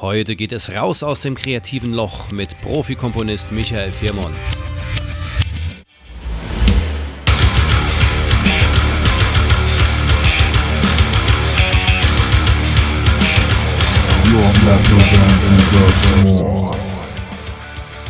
[0.00, 4.34] Heute geht es raus aus dem kreativen Loch mit Profikomponist Michael Firmont.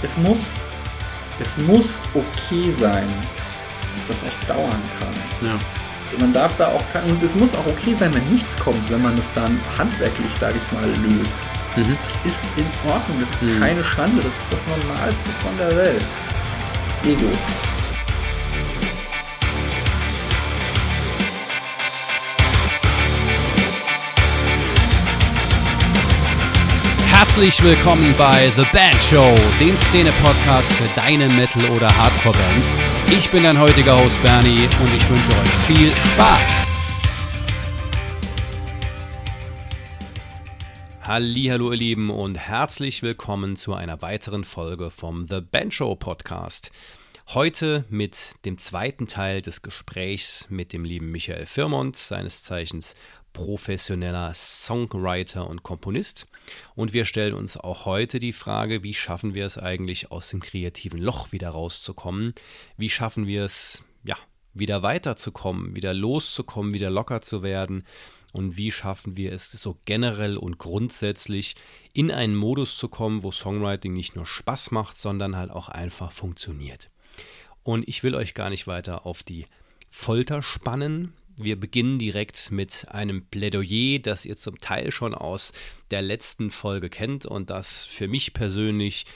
[0.02, 0.38] Es muss,
[1.40, 3.06] es muss okay sein,
[3.92, 5.48] dass das echt dauern kann.
[5.48, 5.58] Ja.
[6.18, 9.02] Man darf da auch, kein- und es muss auch okay sein, wenn nichts kommt, wenn
[9.02, 11.42] man es dann handwerklich, sage ich mal, löst.
[11.76, 11.96] Mhm.
[12.24, 13.60] Das ist in Ordnung, das ist Mhm.
[13.60, 16.04] keine Schande, das ist das Normalste von der Welt.
[17.04, 17.30] Ego.
[27.10, 32.68] Herzlich willkommen bei The Band Show, dem Szene-Podcast für deine Metal- oder Hardcore-Bands.
[33.10, 36.61] Ich bin dein heutiger Host Bernie und ich wünsche euch viel Spaß.
[41.14, 46.72] Hallo ihr Lieben und herzlich willkommen zu einer weiteren Folge vom The Band Show Podcast.
[47.34, 52.96] Heute mit dem zweiten Teil des Gesprächs mit dem lieben Michael Firmont, seines Zeichens
[53.34, 56.28] professioneller Songwriter und Komponist.
[56.76, 60.40] Und wir stellen uns auch heute die Frage, wie schaffen wir es eigentlich aus dem
[60.40, 62.34] kreativen Loch wieder rauszukommen?
[62.78, 64.16] Wie schaffen wir es, ja,
[64.54, 67.84] wieder weiterzukommen, wieder loszukommen, wieder locker zu werden?
[68.32, 71.54] Und wie schaffen wir es so generell und grundsätzlich
[71.92, 76.12] in einen Modus zu kommen, wo Songwriting nicht nur Spaß macht, sondern halt auch einfach
[76.12, 76.90] funktioniert?
[77.62, 79.46] Und ich will euch gar nicht weiter auf die
[79.90, 81.12] Folter spannen.
[81.36, 85.52] Wir beginnen direkt mit einem Plädoyer, das ihr zum Teil schon aus
[85.90, 89.06] der letzten Folge kennt und das für mich persönlich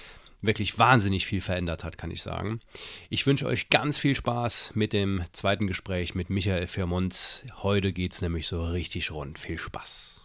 [0.43, 2.61] wirklich wahnsinnig viel verändert hat, kann ich sagen.
[3.11, 7.45] Ich wünsche euch ganz viel Spaß mit dem zweiten Gespräch mit Michael Firmont.
[7.63, 9.39] Heute geht es nämlich so richtig rund.
[9.39, 10.23] Viel Spaß.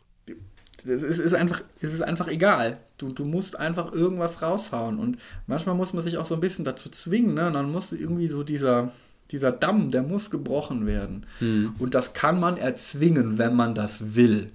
[0.83, 2.79] Es ist, ist einfach, es ist einfach egal.
[2.97, 4.97] Du, du musst einfach irgendwas raushauen.
[4.97, 5.17] Und
[5.47, 7.35] manchmal muss man sich auch so ein bisschen dazu zwingen.
[7.35, 7.47] Ne?
[7.47, 8.91] Und dann muss irgendwie so dieser,
[9.31, 11.25] dieser Damm, der muss gebrochen werden.
[11.79, 14.49] Und das kann man erzwingen, wenn man das will.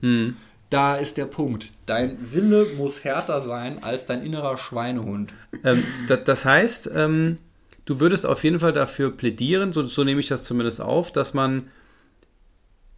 [0.70, 1.72] Da ist der Punkt.
[1.86, 5.32] Dein Wille muss härter sein als dein innerer Schweinehund.
[5.62, 5.84] Ähm,
[6.24, 7.36] das, heißt, ähm,
[7.84, 11.34] du würdest auf jeden Fall dafür plädieren, so, so nehme ich das zumindest auf, dass
[11.34, 11.68] man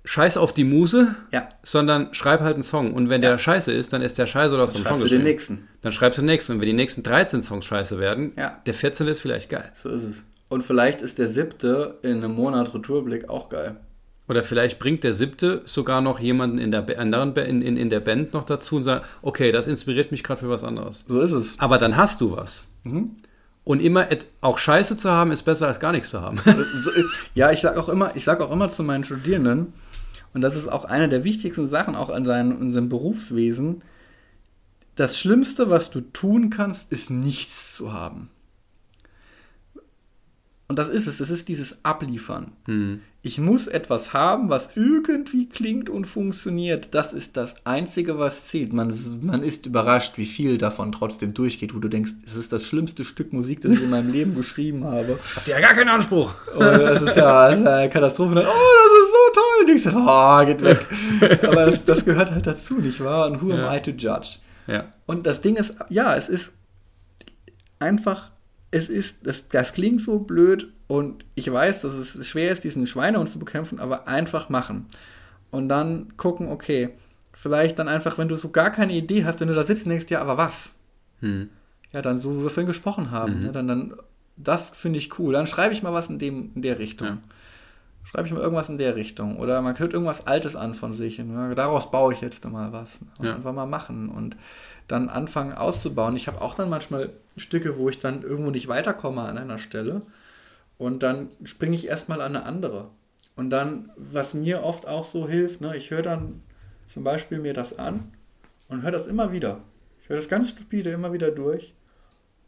[0.05, 1.49] scheiß auf die Muse, Ja.
[1.63, 2.95] sondern schreib halt einen Song.
[2.95, 5.09] Und wenn der scheiße ist, dann ist der scheiße oder du einen Song Schreibst du
[5.09, 5.69] den nächsten.
[5.83, 6.53] Dann schreibst du den nächsten.
[6.53, 8.59] Und wenn die nächsten 13 Songs scheiße werden, Ja.
[8.65, 9.07] der 14.
[9.09, 9.71] ist vielleicht geil.
[9.75, 10.25] So ist es.
[10.49, 13.77] Und vielleicht ist der siebte in einem Monat Retourblick auch geil.
[14.29, 18.01] Oder vielleicht bringt der siebte sogar noch jemanden in der, anderen in, in, in der
[18.01, 21.05] Band noch dazu und sagt, okay, das inspiriert mich gerade für was anderes.
[21.09, 21.59] So ist es.
[21.59, 22.67] Aber dann hast du was.
[22.85, 23.17] Mhm.
[23.65, 24.07] Und immer
[24.41, 26.41] auch Scheiße zu haben, ist besser als gar nichts zu haben.
[27.35, 29.73] ja, ich sag auch immer, ich auch immer zu meinen Studierenden,
[30.35, 33.83] und das ist auch eine der wichtigsten Sachen auch in seinem, in seinem Berufswesen,
[34.95, 38.31] das Schlimmste, was du tun kannst, ist nichts zu haben.
[40.67, 42.53] Und das ist es, es ist dieses Abliefern.
[43.29, 46.95] Ich muss etwas haben, was irgendwie klingt und funktioniert.
[46.95, 48.73] Das ist das Einzige, was zählt.
[48.73, 52.65] Man, man ist überrascht, wie viel davon trotzdem durchgeht, wo du denkst, es ist das
[52.65, 55.19] schlimmste Stück Musik, das ich in meinem Leben geschrieben habe.
[55.37, 56.33] Habt ihr ja gar keinen Anspruch.
[56.55, 58.35] Und das ist ja, das ist ja eine Katastrophe.
[58.37, 58.49] Dann, oh,
[58.81, 59.67] das ist so toll.
[59.67, 61.43] Und ich so, oh, geht weg.
[61.47, 63.31] Aber das, das gehört halt dazu, nicht wahr?
[63.31, 63.69] Und who Ja.
[63.69, 64.39] am I to judge?
[64.69, 64.87] Ja.
[65.05, 66.53] Und das Ding ist, ja, es ist
[67.79, 68.31] einfach,
[68.71, 72.87] es ist, das, das klingt so blöd und ich weiß, dass es schwer ist, diesen
[72.87, 74.87] Schweinehund zu bekämpfen, aber einfach machen.
[75.51, 76.91] Und dann gucken, okay,
[77.33, 79.91] vielleicht dann einfach, wenn du so gar keine Idee hast, wenn du da sitzt und
[79.91, 80.75] denkst, ja, aber was?
[81.21, 81.51] Hm.
[81.93, 83.41] Ja, dann so, wie wir vorhin gesprochen haben.
[83.41, 83.53] Ne?
[83.53, 83.95] Dann, dann,
[84.37, 85.35] das finde ich cool.
[85.35, 87.07] Dann schreibe ich mal was in, dem, in der Richtung.
[87.07, 87.19] Ja.
[88.05, 89.37] Schreibe ich mal irgendwas in der Richtung.
[89.39, 91.21] Oder man hört irgendwas Altes an von sich.
[91.21, 93.01] Und ja, daraus baue ich jetzt mal was.
[93.19, 93.35] Und Ja.
[93.35, 94.09] Einfach mal machen.
[94.09, 94.37] Und
[94.87, 96.17] dann anfangen auszubauen.
[96.17, 100.03] Ich habe auch dann manchmal Stücke, wo ich dann irgendwo nicht weiterkomme an einer Stelle.
[100.79, 102.91] Und dann springe ich erstmal an eine andere.
[103.37, 106.43] Und dann, was mir oft auch so hilft, ne, ich höre dann
[106.87, 108.13] zum Beispiel mir das an
[108.69, 109.61] und höre das immer wieder.
[110.01, 111.75] Ich höre das ganz stupide immer wieder durch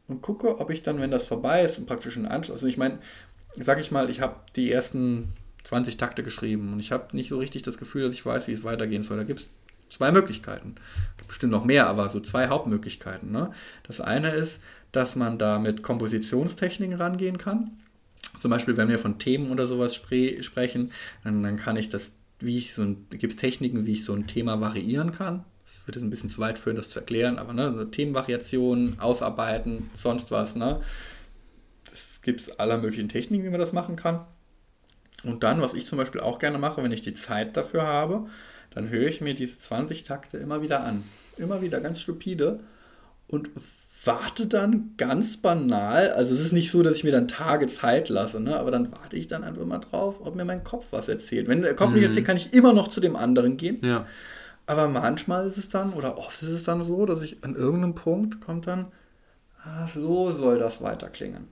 [0.09, 2.79] und gucke, ob ich dann, wenn das vorbei ist, und praktisch einen Anschluss, also ich
[2.79, 2.99] meine,
[3.55, 5.33] sag ich mal, ich habe die ersten
[5.65, 8.53] 20 Takte geschrieben und ich habe nicht so richtig das Gefühl, dass ich weiß, wie
[8.53, 9.19] es weitergehen soll.
[9.19, 9.51] Da gibt es
[9.91, 10.77] zwei Möglichkeiten.
[11.19, 13.31] Gibt bestimmt noch mehr, aber so zwei Hauptmöglichkeiten.
[13.31, 13.53] Ne?
[13.87, 14.61] Das eine ist,
[14.93, 17.79] dass man da mit Kompositionstechniken rangehen kann.
[18.41, 20.91] Zum Beispiel, wenn wir von Themen oder sowas spre sprechen,
[21.25, 24.15] dann, dann kann ich das, wie ich so ein, gibt es Techniken, wie ich so
[24.15, 25.45] ein Thema variieren kann.
[25.65, 28.99] Das würde jetzt ein bisschen zu weit führen, das zu erklären, aber ne, so Themenvariationen,
[28.99, 30.81] ausarbeiten, sonst was, ne?
[31.91, 34.27] Das gibt es aller möglichen Techniken, wie man das machen kann.
[35.25, 38.27] Und dann, was ich zum Beispiel auch gerne mache, wenn ich die Zeit dafür habe,
[38.71, 41.03] dann höre ich mir diese 20 Takte immer wieder an.
[41.37, 42.61] Immer wieder, ganz stupide.
[43.27, 43.51] Und
[44.05, 48.09] warte dann ganz banal, also es ist nicht so, dass ich mir dann Tage Zeit
[48.09, 48.59] lasse, ne?
[48.59, 51.49] aber dann warte ich dann einfach mal drauf, ob mir mein Kopf was erzählt.
[51.49, 51.97] Wenn der Kopf mhm.
[51.97, 53.79] nicht erzählt, kann ich immer noch zu dem anderen gehen.
[53.83, 54.07] Ja.
[54.67, 57.95] Aber manchmal ist es dann, oder oft ist es dann so, dass ich an irgendeinem
[57.95, 58.87] Punkt kommt dann,
[59.65, 61.49] ah, so soll das weiterklingen.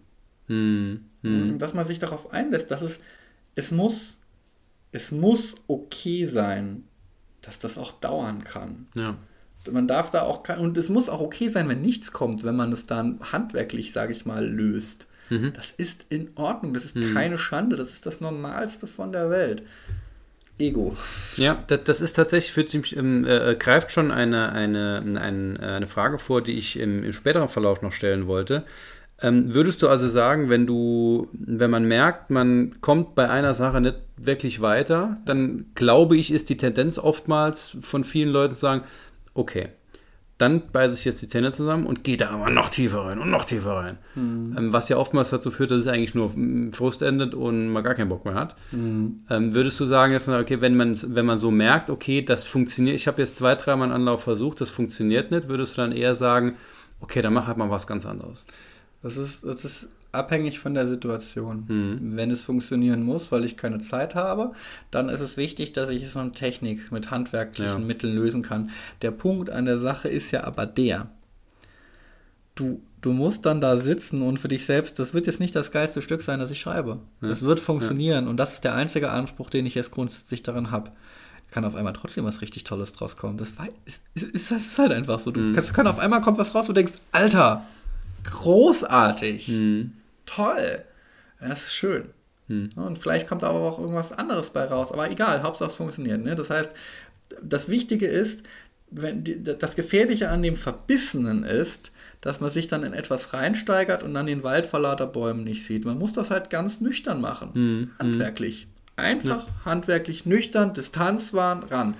[0.46, 1.04] Mhm.
[1.22, 1.58] Mhm.
[1.58, 3.00] Dass man sich darauf einlässt, dass es,
[3.56, 4.16] es muss,
[4.92, 6.84] es muss okay sein,
[7.42, 8.86] dass das auch dauern kann.
[8.94, 9.16] Ja
[9.70, 12.72] man darf da auch und es muss auch okay sein, wenn nichts kommt, wenn man
[12.72, 15.08] es dann handwerklich, sage ich mal, löst.
[15.30, 15.52] Mhm.
[15.54, 17.14] Das ist in Ordnung, das ist mhm.
[17.14, 19.62] keine Schande, das ist das Normalste von der Welt.
[20.58, 20.96] Ego.
[21.36, 25.86] Ja, das, das ist tatsächlich für ziemlich, ähm, äh, greift schon eine, eine, eine, eine
[25.86, 28.64] Frage vor, die ich im, im späteren Verlauf noch stellen wollte.
[29.20, 33.80] Ähm, würdest du also sagen, wenn du, wenn man merkt, man kommt bei einer Sache
[33.80, 38.82] nicht wirklich weiter, dann glaube ich, ist die Tendenz oftmals von vielen Leuten zu sagen,
[39.38, 39.68] okay,
[40.38, 43.28] dann beiße ich jetzt die Zähne zusammen und gehe da aber noch tiefer rein und
[43.28, 43.98] noch tiefer rein.
[44.14, 44.54] Mhm.
[44.56, 46.32] Ähm, was ja oftmals dazu führt, dass es eigentlich nur
[46.72, 48.54] Frust endet und man gar keinen Bock mehr hat.
[48.70, 49.24] Mhm.
[49.28, 52.44] Ähm, würdest du sagen, dass man, okay, wenn man, wenn man so merkt, okay, das
[52.44, 55.92] funktioniert, ich habe jetzt zwei, dreimal einen Anlauf versucht, das funktioniert nicht, würdest du dann
[55.92, 56.54] eher sagen,
[57.00, 58.46] okay, dann mach halt mal was ganz anderes.
[59.02, 61.64] Das ist, das ist abhängig von der Situation.
[61.68, 62.16] Mhm.
[62.16, 64.52] Wenn es funktionieren muss, weil ich keine Zeit habe,
[64.90, 67.86] dann ist es wichtig, dass ich es mit Technik, mit handwerklichen ja.
[67.86, 68.70] Mitteln lösen kann.
[69.02, 71.08] Der Punkt an der Sache ist ja aber der,
[72.54, 75.70] du, du musst dann da sitzen und für dich selbst, das wird jetzt nicht das
[75.70, 76.98] geilste Stück sein, das ich schreibe.
[77.20, 77.28] Ja.
[77.28, 78.30] Das wird funktionieren ja.
[78.30, 80.90] und das ist der einzige Anspruch, den ich jetzt grundsätzlich daran habe
[81.50, 83.38] kann auf einmal trotzdem was richtig Tolles draus kommen.
[83.38, 84.02] Das, ist,
[84.34, 85.30] ist, ist halt einfach so.
[85.30, 85.54] Du mhm.
[85.54, 87.64] kannst, kann auf einmal kommt was raus, du denkst, Alter,
[88.24, 89.48] großartig.
[89.48, 89.92] Mhm.
[90.28, 90.84] Toll.
[91.40, 92.10] Das ist schön.
[92.48, 92.70] Mhm.
[92.76, 94.92] Und vielleicht kommt aber auch irgendwas anderes bei raus.
[94.92, 96.22] Aber egal, Hauptsache es funktioniert.
[96.22, 96.34] Ne?
[96.34, 96.70] Das heißt,
[97.42, 98.42] das Wichtige ist,
[98.90, 104.02] wenn die, das Gefährliche an dem Verbissenen ist, dass man sich dann in etwas reinsteigert
[104.02, 105.84] und dann den Wald vor lauter Bäumen nicht sieht.
[105.84, 107.50] Man muss das halt ganz nüchtern machen.
[107.54, 107.90] Mhm.
[107.98, 108.66] Handwerklich.
[108.96, 109.54] Einfach ja.
[109.64, 111.94] handwerklich, nüchtern, Distanz wahren, ran.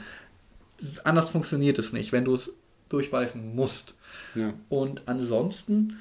[1.04, 2.52] Anders funktioniert es nicht, wenn du es
[2.88, 3.94] durchbeißen musst.
[4.34, 4.54] Ja.
[4.69, 5.98] Und ansonsten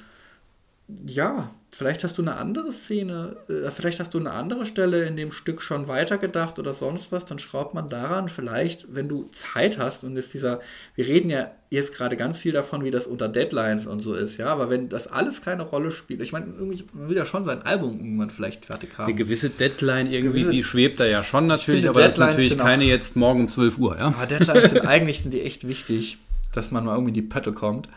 [1.05, 5.17] ja, vielleicht hast du eine andere Szene, äh, vielleicht hast du eine andere Stelle in
[5.17, 8.29] dem Stück schon weitergedacht oder sonst was, dann schraubt man daran.
[8.29, 10.61] Vielleicht, wenn du Zeit hast und ist dieser,
[10.95, 14.37] wir reden ja jetzt gerade ganz viel davon, wie das unter Deadlines und so ist,
[14.37, 17.63] ja, aber wenn das alles keine Rolle spielt, ich meine, man will ja schon sein
[17.63, 19.07] Album irgendwann vielleicht fertig haben.
[19.07, 22.31] Eine gewisse Deadline irgendwie, gewisse, die schwebt da ja schon natürlich, aber Deadlines das ist
[22.31, 24.07] natürlich keine auch, jetzt morgen um 12 Uhr, ja.
[24.07, 26.17] Aber Deadlines sind eigentlich sind die echt wichtig,
[26.53, 27.89] dass man mal irgendwie in die Pötte kommt.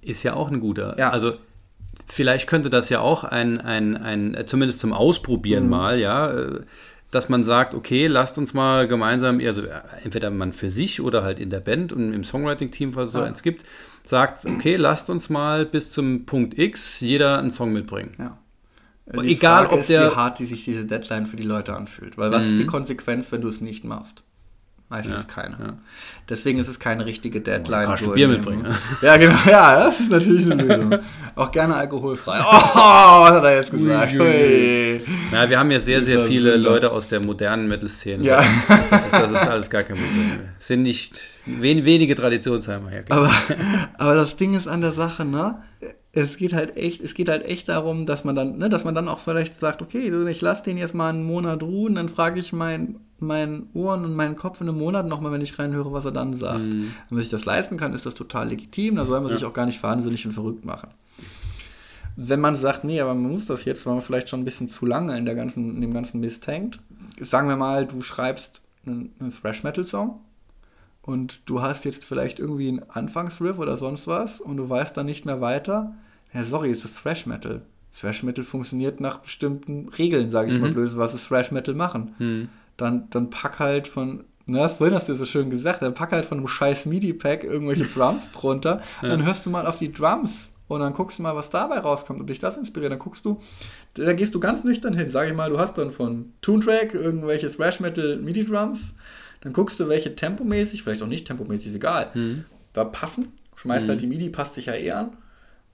[0.00, 0.96] Ist ja auch ein guter.
[0.98, 1.10] Ja.
[1.10, 1.34] Also
[2.06, 5.70] vielleicht könnte das ja auch ein, ein, ein zumindest zum Ausprobieren mhm.
[5.70, 6.60] mal, ja, äh,
[7.10, 11.22] dass man sagt, okay, lasst uns mal gemeinsam, also äh, entweder man für sich oder
[11.22, 13.64] halt in der Band und im Songwriting-Team, falls es so eins gibt,
[14.04, 18.12] sagt, okay, lasst uns mal bis zum Punkt X jeder einen Song mitbringen.
[18.18, 18.38] Ja.
[19.06, 20.10] Die Egal, Frage ob ist, der.
[20.10, 22.18] wie hart die sich diese Deadline für die Leute anfühlt.
[22.18, 22.48] Weil was mhm.
[22.50, 22.68] ist die mhm.
[22.68, 24.22] Konsequenz, wenn du es nicht machst?
[24.88, 25.56] Meistens ja, keine.
[25.58, 25.78] Ja.
[26.28, 27.86] Deswegen ist es keine richtige Deadline.
[27.86, 28.66] Kannst du Bier mitbringen.
[29.02, 29.36] Ja, genau.
[29.44, 30.98] Ja, das ist natürlich eine Lösung.
[31.34, 32.38] Auch gerne alkoholfrei.
[32.40, 34.14] Oh, was hat er jetzt gesagt?
[34.14, 35.00] Ui,
[35.32, 36.70] Na, wir haben ja sehr, sehr viele Sünder.
[36.70, 38.22] Leute aus der modernen Metal-Szene.
[38.22, 38.44] Ja.
[38.90, 40.40] Das, ist, das ist alles gar kein Problem.
[40.60, 43.04] Es sind nicht wen, wenige Traditionsheimer her.
[43.08, 43.32] Aber,
[43.98, 45.56] aber das Ding ist an der Sache, ne?
[46.12, 48.94] es geht halt echt, es geht halt echt darum, dass man dann, ne, dass man
[48.94, 52.40] dann auch vielleicht sagt, okay, ich lasse den jetzt mal einen Monat ruhen, dann frage
[52.40, 56.04] ich mein, meinen Ohren und meinen Kopf in einem Monat nochmal, wenn ich reinhöre, was
[56.04, 56.60] er dann sagt.
[56.60, 56.92] Mhm.
[57.08, 59.36] Wenn man sich das leisten kann, ist das total legitim, da soll man ja.
[59.36, 60.90] sich auch gar nicht wahnsinnig und verrückt machen.
[62.16, 64.68] Wenn man sagt, nee, aber man muss das jetzt, weil man vielleicht schon ein bisschen
[64.68, 66.78] zu lange in, der ganzen, in dem ganzen Mist hängt,
[67.20, 70.20] sagen wir mal, du schreibst einen, einen Thrash-Metal-Song
[71.02, 75.06] und du hast jetzt vielleicht irgendwie einen Anfangsriff oder sonst was und du weißt dann
[75.06, 75.94] nicht mehr weiter,
[76.32, 77.62] ja, sorry, es ist Thrash Metal.
[77.98, 80.60] Thrash Metal funktioniert nach bestimmten Regeln, sage ich mhm.
[80.60, 82.14] mal blöd, was ist Thrash Metal machen.
[82.18, 82.48] Mhm.
[82.76, 86.12] Dann, dann pack halt von, na, das vorhin hast du so schön gesagt, dann pack
[86.12, 89.08] halt von einem scheiß MIDI-Pack irgendwelche Drums drunter, ja.
[89.08, 92.20] dann hörst du mal auf die Drums und dann guckst du mal, was dabei rauskommt
[92.20, 92.92] und dich das inspiriert.
[92.92, 93.40] Dann guckst du,
[93.94, 95.10] da gehst du ganz nüchtern hin.
[95.10, 98.94] Sag ich mal, du hast dann von Toontrack irgendwelche Thrash Metal MIDI-Drums,
[99.40, 102.44] dann guckst du, welche tempomäßig, vielleicht auch nicht tempomäßig, ist egal, mhm.
[102.72, 103.32] da passen.
[103.54, 103.90] Schmeißt mhm.
[103.90, 105.16] halt die MIDI, passt sich ja eh an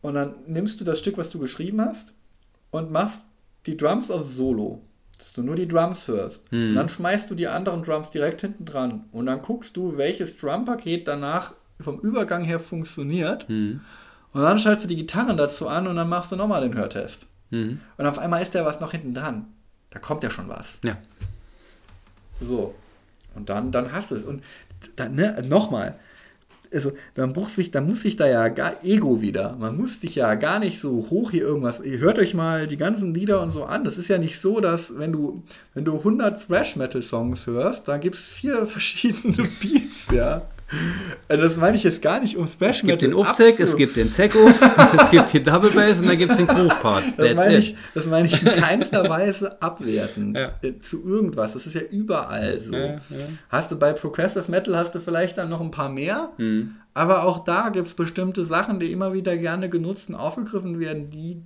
[0.02, 2.12] und dann nimmst du das Stück, was du geschrieben hast,
[2.70, 3.24] und machst
[3.66, 4.82] die Drums auf Solo,
[5.22, 6.42] dass du nur die Drums hörst.
[6.50, 6.70] Hm.
[6.70, 9.04] Und dann schmeißt du die anderen Drums direkt hinten dran.
[9.12, 13.46] Und dann guckst du, welches Drumpaket danach vom Übergang her funktioniert.
[13.48, 13.80] Hm.
[14.32, 17.26] Und dann schaltest du die Gitarren dazu an und dann machst du nochmal den Hörtest.
[17.50, 17.80] Hm.
[17.96, 19.46] Und auf einmal ist da was noch hinten dran.
[19.90, 20.78] Da kommt ja schon was.
[20.82, 20.96] Ja.
[22.40, 22.74] So.
[23.36, 24.24] Und dann, dann hast du es.
[24.24, 24.42] Und
[24.96, 25.94] dann, ne, nochmal,
[26.72, 29.56] also dann muss sich, dann muss sich da ja gar Ego wieder.
[29.58, 31.80] Man muss dich ja gar nicht so hoch hier irgendwas.
[31.80, 33.84] Ihr hört euch mal die ganzen Lieder und so an.
[33.84, 35.42] Das ist ja nicht so, dass wenn du
[35.74, 40.42] wenn du 100 Thrash Metal Songs hörst, da gibt es vier verschiedene Beats, ja.
[41.28, 42.96] Also das meine ich jetzt gar nicht um Thrash Metal.
[42.96, 44.60] Es gibt den Uff-Tech, es gibt den Zack-Off,
[44.98, 47.04] es gibt die Double Bass und dann gibt es den Groove-Part.
[47.16, 50.52] Das meine, ich, das meine ich in keinster Weise abwertend ja.
[50.62, 51.52] Äh, zu irgendwas.
[51.52, 52.74] Das ist ja überall so.
[52.74, 53.00] Ja, ja.
[53.48, 56.76] Hast du bei Progressive Metal hast du vielleicht dann noch ein paar mehr, mhm.
[56.94, 61.10] aber auch da gibt es bestimmte Sachen, die immer wieder gerne genutzt und aufgegriffen werden,
[61.10, 61.42] die,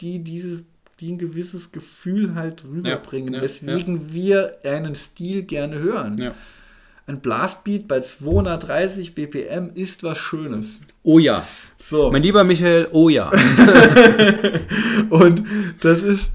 [0.00, 0.64] die dieses
[1.00, 6.32] die ein gewisses Gefühl halt rüberbringen, weswegen wir einen Stil gerne hören.
[7.08, 10.80] Ein Blastbeat bei 230 BPM ist was Schönes.
[11.04, 11.46] Oh ja.
[11.78, 12.10] So.
[12.10, 13.30] Mein lieber Michael, oh ja.
[15.10, 15.44] und
[15.82, 16.30] das ist,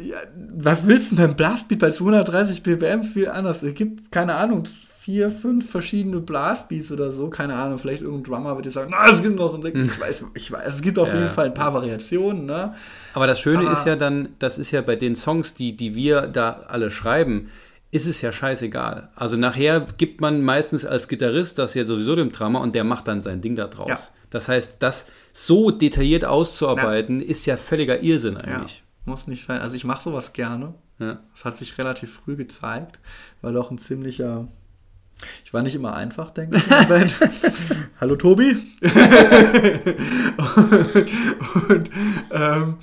[0.00, 0.18] ja,
[0.56, 3.64] was willst du denn beim Blastbeat bei 230 BPM viel anders?
[3.64, 4.62] Es gibt, keine Ahnung,
[5.00, 9.10] vier, fünf verschiedene Blastbeats oder so, keine Ahnung, vielleicht irgendein Drummer wird dir sagen, na,
[9.10, 11.16] es gibt noch, und ich weiß, ich weiß, es gibt auf ja.
[11.16, 12.74] jeden Fall ein paar Variationen, ne?
[13.14, 15.96] Aber das Schöne Aber, ist ja dann, das ist ja bei den Songs, die, die
[15.96, 17.50] wir da alle schreiben,
[17.94, 19.10] ist es ja scheißegal.
[19.14, 23.06] Also nachher gibt man meistens als Gitarrist das ja sowieso dem Drummer und der macht
[23.06, 23.88] dann sein Ding da draus.
[23.88, 23.98] Ja.
[24.30, 27.28] Das heißt, das so detailliert auszuarbeiten, ja.
[27.28, 28.78] ist ja völliger Irrsinn eigentlich.
[28.78, 29.60] Ja, muss nicht sein.
[29.60, 30.74] Also ich mache sowas gerne.
[30.98, 32.98] Das hat sich relativ früh gezeigt,
[33.42, 34.48] weil auch ein ziemlicher
[35.44, 36.64] ich war nicht immer einfach, denke ich.
[38.00, 38.56] Hallo Tobi.
[38.82, 38.90] und,
[41.70, 41.90] und
[42.32, 42.74] ähm,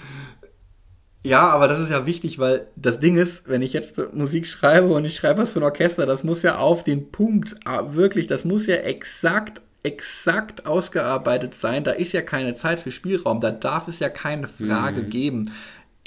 [1.23, 4.87] ja, aber das ist ja wichtig, weil das Ding ist, wenn ich jetzt Musik schreibe
[4.87, 8.25] und ich schreibe was für ein Orchester, das muss ja auf den Punkt, ah, wirklich,
[8.25, 11.83] das muss ja exakt, exakt ausgearbeitet sein.
[11.83, 15.09] Da ist ja keine Zeit für Spielraum, da darf es ja keine Frage mhm.
[15.11, 15.51] geben.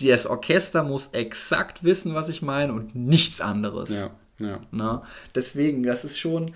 [0.01, 3.91] Das Orchester muss exakt wissen, was ich meine und nichts anderes.
[3.91, 4.61] Ja, ja.
[4.73, 5.05] Na,
[5.37, 6.51] deswegen, das ist schon,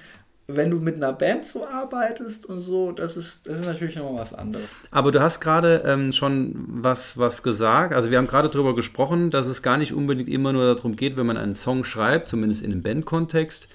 [0.50, 4.22] wenn du mit einer Band so arbeitest und so, das ist, das ist natürlich nochmal
[4.22, 4.64] was anderes.
[4.90, 7.92] Aber du hast gerade ähm, schon was, was gesagt.
[7.92, 11.18] Also wir haben gerade darüber gesprochen, dass es gar nicht unbedingt immer nur darum geht,
[11.18, 13.68] wenn man einen Song schreibt, zumindest in einem Bandkontext,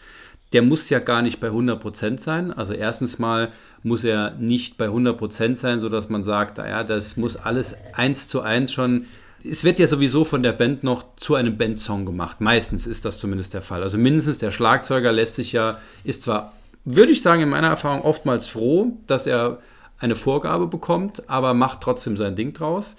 [0.51, 2.51] der muss ja gar nicht bei 100% sein.
[2.51, 3.51] Also erstens mal
[3.83, 8.41] muss er nicht bei 100% sein, sodass man sagt, naja, das muss alles eins zu
[8.41, 9.05] eins schon
[9.45, 12.39] es wird ja sowieso von der Band noch zu einem Bandsong gemacht.
[12.39, 13.83] Meistens ist das zumindest der Fall.
[13.83, 16.53] Also mindestens der Schlagzeuger lässt sich ja, ist zwar
[16.85, 19.59] würde ich sagen, in meiner Erfahrung oftmals froh, dass er
[19.99, 22.95] eine Vorgabe bekommt, aber macht trotzdem sein Ding draus.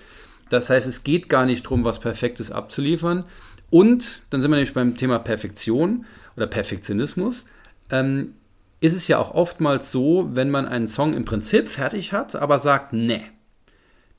[0.49, 3.25] Das heißt, es geht gar nicht darum, was Perfektes abzuliefern.
[3.71, 7.47] Und dann sind wir nämlich beim Thema Perfektion oder Perfektionismus.
[7.91, 8.35] Ähm,
[8.81, 12.59] ist es ja auch oftmals so, wenn man einen Song im Prinzip fertig hat, aber
[12.59, 13.23] sagt, nee,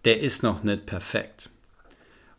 [0.05, 1.49] der ist noch nicht perfekt.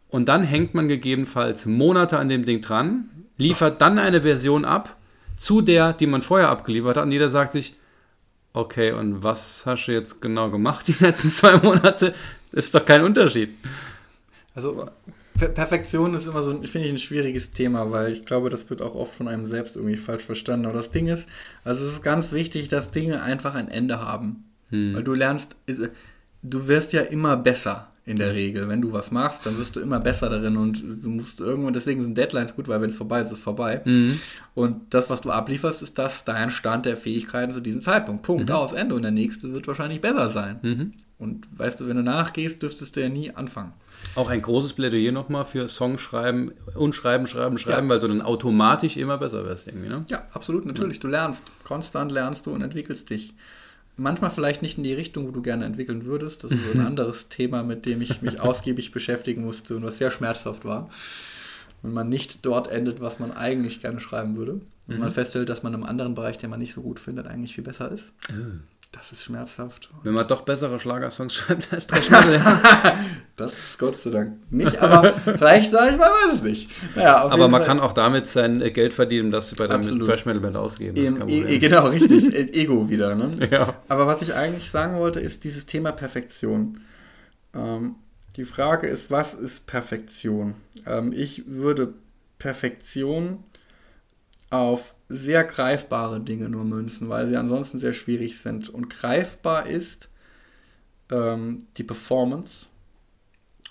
[0.09, 4.96] Und dann hängt man gegebenenfalls Monate an dem Ding dran, liefert dann eine Version ab
[5.37, 7.05] zu der, die man vorher abgeliefert hat.
[7.05, 7.76] Und jeder sagt sich,
[8.52, 12.14] okay, und was hast du jetzt genau gemacht die letzten zwei Monate?
[12.52, 13.50] Ist doch kein Unterschied.
[14.55, 14.88] Also
[15.37, 18.81] per Perfektion ist immer so, finde ich, ein schwieriges Thema, weil ich glaube, das wird
[18.81, 20.66] auch oft von einem selbst irgendwie falsch verstanden.
[20.66, 21.26] Aber das Ding ist,
[21.64, 24.45] also es ist ganz wichtig, dass Dinge einfach ein Ende haben.
[24.71, 24.95] Hm.
[24.95, 25.55] Weil du lernst,
[26.43, 28.69] du wirst ja immer besser in der Regel.
[28.69, 32.05] Wenn du was machst, dann wirst du immer besser darin und du musst irgendwann, deswegen
[32.05, 33.83] sind Deadlines gut, weil wenn es vorbei ist, ist es vorbei.
[33.85, 34.21] Mhm.
[34.55, 38.23] Und das, was du ablieferst, ist das dein Stand der Fähigkeiten zu diesem Zeitpunkt.
[38.23, 38.55] Punkt, mhm.
[38.55, 38.95] aus, Ende.
[38.95, 40.61] Und der nächste wird wahrscheinlich besser sein.
[40.63, 40.93] Mhm.
[41.19, 43.73] Und weißt du, wenn du nachgehst, dürftest du ja nie anfangen.
[44.15, 47.95] Auch ein großes Plädoyer nochmal für Song schreiben und schreiben, schreiben, schreiben, ja.
[47.95, 50.05] weil du dann automatisch immer besser wirst irgendwie, ne?
[50.09, 51.01] Ja, absolut, natürlich.
[51.01, 51.43] Du lernst.
[51.65, 53.35] Konstant lernst du und entwickelst dich
[53.97, 56.45] manchmal vielleicht nicht in die Richtung, wo du gerne entwickeln würdest.
[56.45, 59.99] Das ist so ein anderes Thema, mit dem ich mich ausgiebig beschäftigen musste und was
[59.99, 60.91] sehr schmerzhaft war.
[61.83, 64.61] Wenn man nicht dort endet, was man eigentlich gerne schreiben würde.
[64.88, 64.99] Und mhm.
[64.99, 67.65] man feststellt, dass man im anderen Bereich, den man nicht so gut findet, eigentlich viel
[67.65, 68.05] besser ist.
[68.31, 68.62] Mhm.
[68.97, 69.91] Das ist schmerzhaft.
[70.05, 72.62] Wenn man doch bessere Schlagersongs schreibt als der Schlager.
[73.37, 76.71] das ist Gott sei Dank nicht, aber vielleicht sage ich, man weiß es nicht.
[76.97, 77.69] Naja, aber man Fall.
[77.69, 80.97] kann auch damit sein Geld verdienen, das bei der Thrash Metal Band ausgeben.
[81.29, 82.35] E e genau, richtig.
[82.55, 83.15] Ego wieder.
[83.15, 83.49] Ne?
[83.50, 83.75] Ja.
[83.88, 86.81] Aber was ich eigentlich sagen wollte, ist dieses Thema Perfektion.
[87.55, 87.97] Ähm,
[88.37, 90.55] die Frage ist, was ist Perfektion?
[90.87, 91.95] Ähm, ich würde
[92.38, 93.45] Perfektion
[94.50, 98.69] auf sehr greifbare Dinge nur münzen, weil sie ansonsten sehr schwierig sind.
[98.69, 100.09] Und greifbar ist
[101.11, 102.67] ähm, die Performance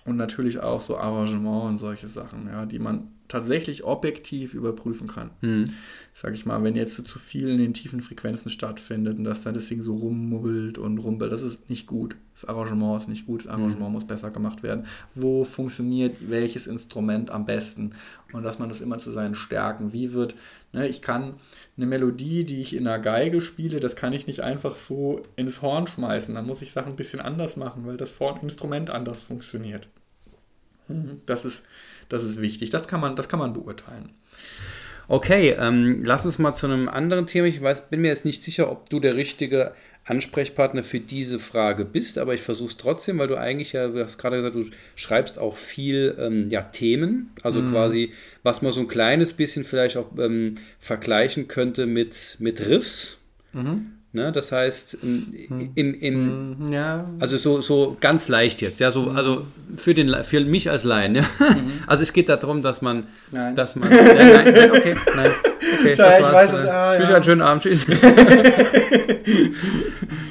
[0.06, 5.32] und natürlich auch so Arrangement und solche Sachen, ja, die man tatsächlich objektiv überprüfen kann.
[5.42, 5.66] Mhm.
[6.14, 9.56] Sag ich mal, wenn jetzt zu viel in den tiefen Frequenzen stattfindet und dass dann
[9.56, 12.16] das Ding so rummubbelt und rumpelt, das ist nicht gut.
[12.36, 14.86] Das Arrangement ist nicht gut, das Arrangement muss besser gemacht werden.
[15.16, 17.94] Wo funktioniert welches Instrument am besten?
[18.32, 20.36] Und dass man das immer zu seinen Stärken, wie wird,
[20.84, 21.36] ich kann
[21.78, 25.62] eine Melodie, die ich in einer Geige spiele, das kann ich nicht einfach so ins
[25.62, 26.34] Horn schmeißen.
[26.36, 29.88] Da muss ich Sachen ein bisschen anders machen, weil das Instrument anders funktioniert.
[30.88, 31.64] Mhm, Das ist,
[32.10, 32.70] das ist wichtig.
[32.70, 34.10] Das kann man, das kann man beurteilen.
[35.08, 37.48] Okay, ähm, lass uns mal zu einem anderen Thema.
[37.48, 39.74] Ich weiß, bin mir jetzt nicht sicher, ob du der richtige
[40.06, 44.04] Ansprechpartner für diese Frage bist, aber ich versuche es trotzdem, weil du eigentlich ja, du
[44.04, 48.12] hast gerade gesagt, du schreibst auch viel ähm, ja, Themen, also quasi,
[48.44, 53.18] was man so ein kleines bisschen vielleicht auch ähm, vergleichen könnte mit, mit Riffs.
[54.16, 54.32] Ne?
[54.32, 59.46] Das heißt, im, im, im, Ja, also so, so ganz leicht jetzt, ja, so, also
[59.78, 61.26] für, den, für mich als Laien, ja.
[61.88, 63.56] Also es geht darum, dass man, Nein.
[63.56, 65.32] dass man, ja, nein, nein, okay, nein,
[65.80, 66.34] okay, Ja, ich war's.
[66.34, 67.16] weiß es, ah, ich wünsche ja.
[67.16, 67.88] einen schönen Abend, tschüss.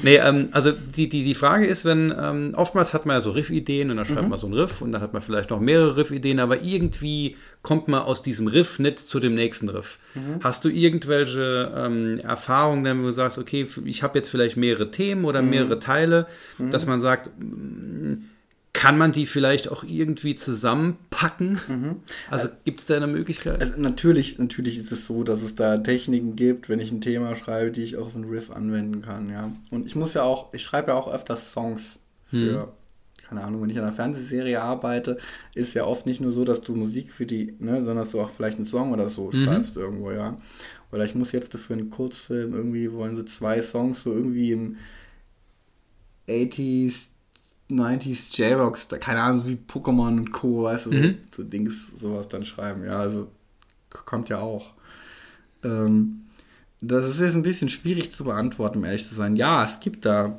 [0.03, 3.31] nee, ähm, also die, die, die Frage ist, wenn, ähm, oftmals hat man ja so
[3.31, 5.97] Riff-Ideen und dann schreibt man so einen Riff und dann hat man vielleicht noch mehrere
[5.97, 9.99] Riff-Ideen, aber irgendwie kommt man aus diesem Riff nicht zu dem nächsten Riff.
[10.41, 15.25] Hast du irgendwelche ähm, Erfahrungen, wo du sagst, okay, ich habe jetzt vielleicht mehrere Themen
[15.25, 16.27] oder mehrere Teile,
[16.57, 17.29] dass man sagt,
[18.75, 22.01] kann man die vielleicht auch irgendwie zusammenpacken?
[22.29, 23.61] Also gibt es da eine Möglichkeit?
[23.61, 27.37] Also natürlich, natürlich ist es so, dass es da Techniken gibt, wenn ich ein Thema
[27.37, 29.49] schreibe, die ich auch auf einen Riff anwenden kann, ja.
[29.71, 32.73] Und ich muss ja auch, ich schreibe ja auch öfters Songs für,
[33.29, 35.19] keine Ahnung, wenn ich an einer Fernsehserie arbeite,
[35.53, 38.19] ist ja oft nicht nur so, dass du Musik für die, ne, sondern dass du
[38.19, 40.37] auch vielleicht einen Song oder so schreibst irgendwo, ja.
[40.91, 44.75] Oder ich muss jetzt für einen Kurzfilm irgendwie, wollen sie zwei Songs so irgendwie im
[46.27, 47.07] 80s,
[47.69, 51.17] 90s J-Rocks, keine Ahnung, wie Pokémon und Co., weißt du, so, Mhm.
[51.35, 53.27] so Dings, sowas dann schreiben, ja, also
[53.89, 54.73] kommt ja auch.
[55.63, 56.21] Ähm,
[56.81, 59.35] das ist jetzt ein bisschen schwierig zu beantworten, um ehrlich zu sein.
[59.35, 60.37] Ja, es gibt da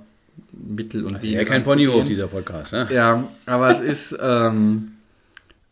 [0.52, 1.38] Mittel und Wege.
[1.38, 1.62] ja, kein.
[1.64, 2.72] Ponyhof, dieser Podcast.
[2.72, 2.86] Ne?
[2.92, 4.92] Ja, aber es ist, ähm,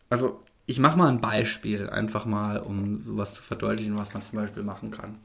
[0.09, 4.39] also ich mache mal ein Beispiel, einfach mal, um sowas zu verdeutlichen, was man zum
[4.39, 5.15] Beispiel machen kann.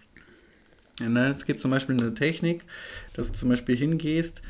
[1.00, 2.62] Ja, ne, es gibt zum Beispiel eine Technik,
[3.14, 4.42] dass du zum Beispiel hingehst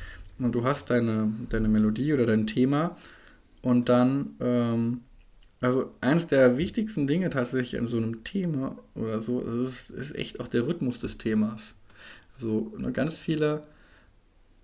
[0.45, 2.97] und du hast deine, deine Melodie oder dein Thema
[3.63, 5.01] und dann, ähm,
[5.61, 10.41] also eines der wichtigsten Dinge tatsächlich an so einem Thema oder so, ist, ist echt
[10.41, 11.75] auch der Rhythmus des Themas.
[12.39, 13.63] So, ne, ganz viele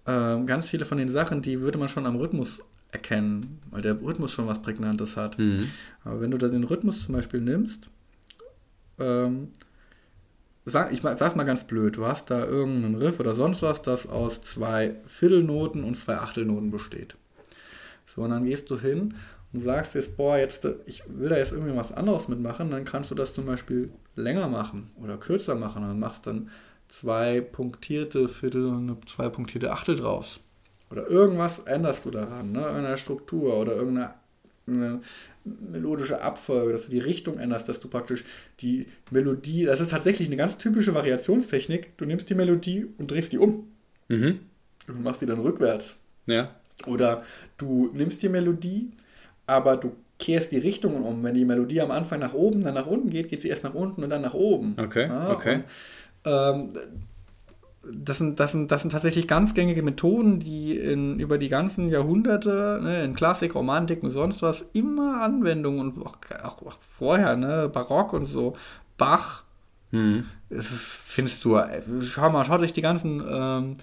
[0.07, 2.63] ähm, ganz viele von den Sachen, die würde man schon am Rhythmus
[2.93, 5.39] erkennen, weil der Rhythmus schon was Prägnantes hat.
[5.39, 5.69] Mhm.
[6.05, 7.89] Aber wenn du dann den Rhythmus zum Beispiel nimmst,
[8.99, 9.49] ähm,
[10.73, 14.09] sag, ich sag's mal ganz blöd, du hast da irgendeinen Riff oder sonst was, das
[14.09, 17.17] aus zwei Viertelnoten und zwei Achtelnoten besteht.
[18.07, 19.15] So, und dann gehst du hin
[19.53, 23.11] und sagst jetzt, boah, jetzt, ich will da jetzt irgendwie was anderes mitmachen, dann kannst
[23.11, 25.83] du das zum Beispiel länger machen oder kürzer machen.
[25.83, 26.51] Dann machst dann
[26.89, 30.41] zwei punktierte Viertel und eine zwei punktierte Achtel draus.
[30.91, 32.69] Oder irgendwas änderst du daran, ne?
[32.77, 34.15] in der Struktur oder irgendeine
[34.69, 35.01] eine
[35.71, 38.25] melodische Abfolge, dass du die Richtung änderst, dass du praktisch
[38.61, 43.33] die Melodie, das ist tatsächlich eine ganz typische Variationstechnik, du nimmst die Melodie und drehst
[43.33, 43.69] die um
[44.09, 44.41] Mhm.
[44.89, 45.97] und machst die dann rückwärts.
[46.27, 46.51] Ja.
[46.87, 47.23] Oder
[47.59, 48.91] du nimmst die Melodie,
[49.47, 51.23] aber du kehrst die Richtungen um.
[51.25, 53.75] Wenn die Melodie am Anfang nach oben, dann nach unten geht, geht sie erst nach
[53.75, 54.75] unten und dann nach oben.
[54.79, 55.63] Okay, Ja, okay.
[56.25, 56.81] Und, ähm,
[57.93, 61.89] das, sind, das, sind, das sind tatsächlich ganz gängige Methoden, die in, über die ganzen
[61.89, 67.37] Jahrhunderte, ne, in Klassik, Romantik und sonst was, immer Anwendungen und auch, auch, auch vorher,
[67.37, 68.57] ne, Barock und so,
[68.99, 69.45] Bach,
[69.93, 70.25] Mhm.
[70.51, 71.59] es ist, findest du,
[72.03, 73.75] schau mal, schaut euch die ganzen ähm,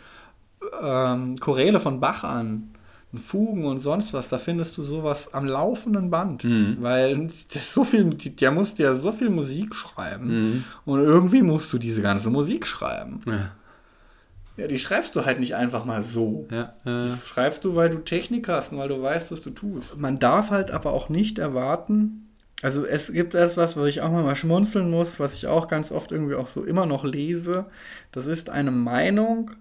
[0.82, 2.70] ähm, Choräle von Bach an.
[3.16, 6.44] Fugen und sonst was, da findest du sowas am laufenden Band.
[6.44, 6.78] Mhm.
[6.80, 10.40] Weil so viel, der muss ja so viel Musik schreiben.
[10.40, 10.64] Mhm.
[10.86, 13.22] Und irgendwie musst du diese ganze Musik schreiben.
[13.28, 13.52] Ja.
[14.56, 16.48] Ja, die schreibst du halt nicht einfach mal so.
[16.52, 16.76] Ja.
[16.86, 19.98] Die Äh, schreibst du, weil du Technik hast und weil du weißt, was du tust.
[19.98, 22.30] Man darf halt aber auch nicht erwarten.
[22.62, 26.12] Also es gibt etwas, was ich auch mal schmunzeln muss, was ich auch ganz oft
[26.12, 27.66] irgendwie auch so immer noch lese.
[28.12, 29.52] Das ist eine Meinung,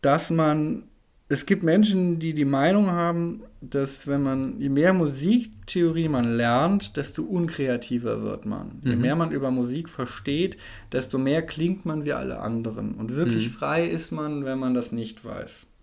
[0.00, 0.84] dass man,
[1.28, 6.96] es gibt Menschen, die die Meinung haben, dass wenn man, je mehr Musiktheorie man lernt,
[6.96, 8.80] desto unkreativer wird man.
[8.84, 10.56] Je mehr man über Musik versteht,
[10.92, 12.94] desto mehr klingt man wie alle anderen.
[12.94, 15.66] Und wirklich frei ist man, wenn man das nicht weiß.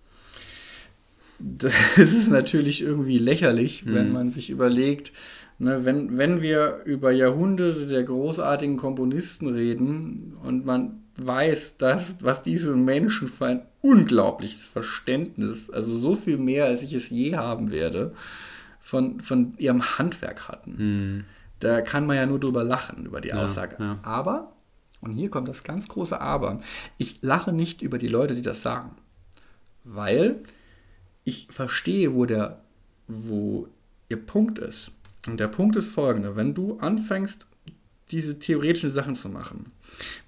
[1.37, 5.11] Das ist natürlich irgendwie lächerlich, wenn man sich überlegt,
[5.59, 12.43] ne, wenn, wenn wir über Jahrhunderte der großartigen Komponisten reden und man weiß, dass, was
[12.43, 17.71] diese Menschen für ein unglaubliches Verständnis, also so viel mehr, als ich es je haben
[17.71, 18.13] werde,
[18.81, 20.75] von, von ihrem Handwerk hatten.
[20.77, 21.23] mhm.
[21.59, 23.77] da kann man ja nur drüber lachen, über die Ja, Aussage.
[23.79, 23.99] ja.
[24.03, 24.51] Aber,
[25.01, 26.61] und hier kommt das ganz große Aber,
[26.97, 28.91] ich lache nicht über die Leute, die das sagen.
[29.83, 30.39] Weil
[31.23, 32.61] ich verstehe, wo der,
[33.07, 33.67] wo
[34.09, 34.91] ihr Punkt ist.
[35.27, 36.35] Und der Punkt ist folgender.
[36.35, 37.47] Wenn du anfängst,
[38.11, 39.67] diese theoretischen Sachen zu machen,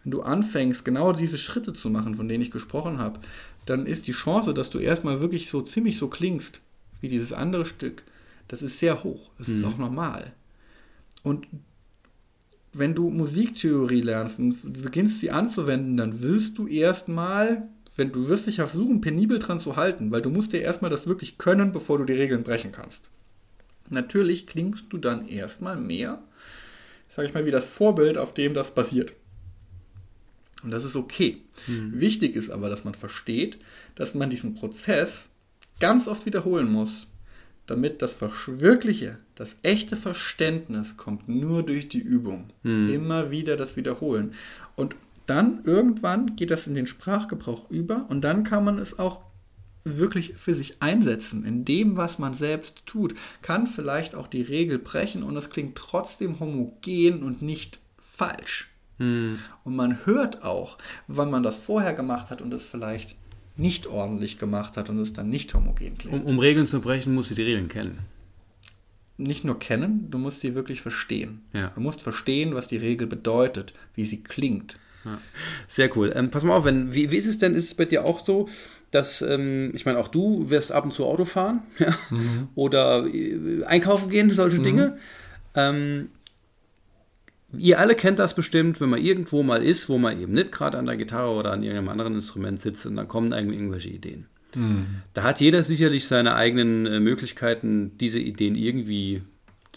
[0.03, 3.19] wenn du anfängst, genau diese Schritte zu machen, von denen ich gesprochen habe,
[3.65, 6.61] dann ist die Chance, dass du erstmal wirklich so ziemlich so klingst
[7.01, 8.03] wie dieses andere Stück,
[8.47, 9.29] das ist sehr hoch.
[9.37, 10.31] Das ist auch normal.
[11.21, 11.47] Und
[12.73, 18.47] wenn du Musiktheorie lernst und beginnst sie anzuwenden, dann willst du erstmal, wenn du wirst
[18.47, 21.97] dich versuchen, penibel dran zu halten, weil du musst dir erstmal das wirklich können, bevor
[21.97, 23.09] du die Regeln brechen kannst.
[23.89, 26.21] Natürlich klingst du dann erstmal mehr,
[27.07, 29.13] sag ich mal, wie das Vorbild, auf dem das basiert.
[30.63, 31.37] Und das ist okay.
[31.93, 33.57] Wichtig ist aber, dass man versteht,
[33.95, 35.29] dass man diesen Prozess
[35.79, 37.07] ganz oft wiederholen muss,
[37.67, 38.15] damit das
[38.47, 42.45] wirkliche, das echte Verständnis kommt nur durch die Übung.
[42.89, 44.33] Immer wieder das Wiederholen.
[44.75, 44.95] Und
[45.27, 49.21] dann irgendwann geht das in den Sprachgebrauch über und dann kann man es auch
[49.95, 51.45] wirklich für sich einsetzen.
[51.45, 55.75] In dem, was man selbst tut, kann vielleicht auch die Regel brechen und es klingt
[55.77, 58.69] trotzdem homogen und nicht falsch.
[58.99, 63.15] Und man hört auch, wann man das vorher gemacht hat und es vielleicht
[63.55, 66.13] nicht ordentlich gemacht hat und es dann nicht homogen klingt.
[66.13, 67.99] Um, um Regeln zu brechen, musst du die Regeln kennen.
[69.17, 71.41] Nicht nur kennen, du musst sie wirklich verstehen.
[71.53, 71.71] Ja.
[71.75, 74.77] Du musst verstehen, was die Regel bedeutet, wie sie klingt.
[75.05, 75.19] Ja.
[75.67, 76.11] Sehr cool.
[76.15, 77.55] Ähm, pass mal auf, wenn, wie, wie ist es denn?
[77.55, 78.47] Ist es bei dir auch so,
[78.91, 81.97] dass, ähm, ich meine, auch du wirst ab und zu Auto fahren ja?
[82.55, 84.97] oder äh, einkaufen gehen, solche Dinge.
[85.55, 86.09] Ähm,
[87.57, 90.77] ihr alle kennt das bestimmt, wenn man irgendwo mal ist, wo man eben nicht gerade
[90.77, 94.27] an der Gitarre oder an irgendeinem anderen Instrument sitzt und dann kommen einem irgendwelche Ideen.
[95.13, 99.21] Da hat jeder sicherlich seine eigenen äh, Möglichkeiten, diese Ideen irgendwie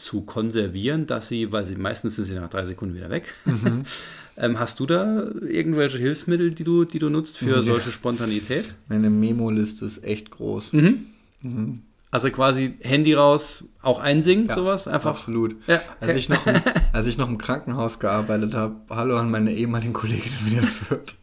[0.01, 3.33] zu konservieren, dass sie, weil sie meistens sind sie nach drei Sekunden wieder weg.
[4.37, 7.63] ähm, hast du da irgendwelche Hilfsmittel, die du, die du nutzt für Ja.
[7.63, 8.75] solche Spontanität?
[8.89, 10.73] Meine Memo-Liste ist echt groß.
[12.13, 14.89] Also quasi Handy raus, auch einsingen, Ja, sowas?
[14.89, 15.11] Einfach.
[15.11, 15.55] Absolut.
[15.69, 16.19] Ja, Als, okay.
[16.19, 16.57] ich noch im,
[16.93, 20.91] als ich noch im Krankenhaus gearbeitet habe, hallo an meine ehemaligen Kollegin, wenn ihr das
[20.91, 21.17] hört.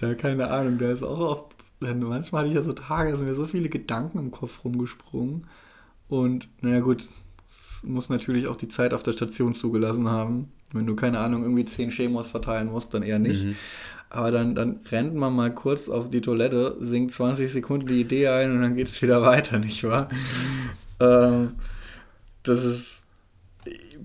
[0.00, 1.46] Der, keine Ahnung, der ist auch oft,
[1.80, 5.46] manchmal hatte ich ja so Tage, da sind mir so viele Gedanken im Kopf rumgesprungen.
[6.08, 7.06] Und naja gut,
[7.82, 10.52] muss natürlich auch die Zeit auf der Station zugelassen haben.
[10.72, 13.44] Wenn du, keine Ahnung, irgendwie zehn Chemos verteilen musst, dann eher nicht.
[14.10, 18.28] Aber dann, dann rennt man mal kurz auf die Toilette, singt 20 Sekunden die Idee
[18.28, 20.08] ein und dann geht es wieder weiter, nicht wahr?
[21.00, 21.52] Ähm,
[22.42, 22.97] das ist,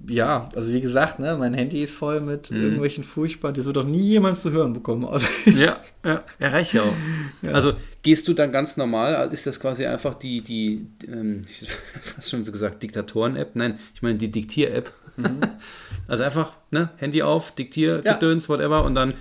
[0.07, 3.85] ja, also wie gesagt, ne, mein Handy ist voll mit irgendwelchen furchtbaren, das wird doch
[3.85, 5.05] nie jemand zu hören bekommen.
[5.05, 7.53] Also Ja, ja, ja, reicht ja auch.
[7.53, 11.69] Also gehst du dann ganz normal, also ist das quasi einfach die, die, ähm, ich
[12.17, 13.55] hast schon so gesagt, Diktatoren-App?
[13.55, 14.91] Nein, ich meine die Diktier-App.
[15.17, 15.39] Mhm.
[16.05, 18.13] Also einfach ne, Handy auf, Diktier, ja.
[18.15, 19.13] Gedöns, whatever und dann.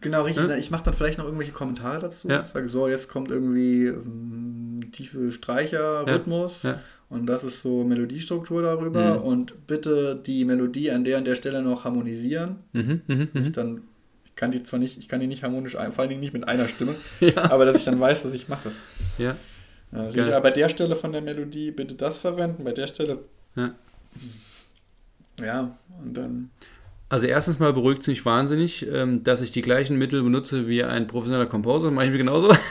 [0.00, 0.46] Genau, richtig.
[0.46, 0.56] Ne?
[0.56, 2.28] Ich mache dann vielleicht noch irgendwelche Kommentare dazu.
[2.28, 2.44] Ja.
[2.44, 6.62] Sage so, jetzt kommt irgendwie mh, tiefe Streicher, Rhythmus.
[6.62, 6.70] Ja.
[6.70, 6.80] Ja.
[7.08, 9.18] Und das ist so Melodiestruktur darüber.
[9.18, 9.22] Mhm.
[9.22, 12.56] Und bitte die Melodie an der an der Stelle noch harmonisieren.
[12.72, 13.50] Mhm, mh, mh.
[13.50, 13.82] Dann
[14.24, 16.32] ich kann die zwar nicht, ich kann die nicht harmonisch ein, vor allen Dingen nicht
[16.32, 17.50] mit einer Stimme, ja.
[17.50, 18.72] aber dass ich dann weiß, was ich mache.
[19.18, 19.36] Ja.
[19.92, 23.18] Also ja, bei der Stelle von der Melodie bitte das verwenden, bei der Stelle
[23.54, 23.74] ja
[25.40, 26.50] ja und dann
[27.08, 30.82] Also erstens mal beruhigt es mich wahnsinnig, ähm, dass ich die gleichen Mittel benutze wie
[30.82, 32.54] ein professioneller Composer, mache ich mir genauso.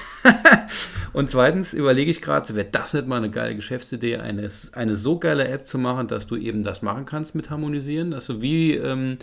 [1.13, 5.19] Und zweitens überlege ich gerade, wäre das nicht mal eine geile Geschäftsidee, eine, eine so
[5.19, 8.73] geile App zu machen, dass du eben das machen kannst mit Harmonisieren, dass du wie
[8.73, 9.17] ähm,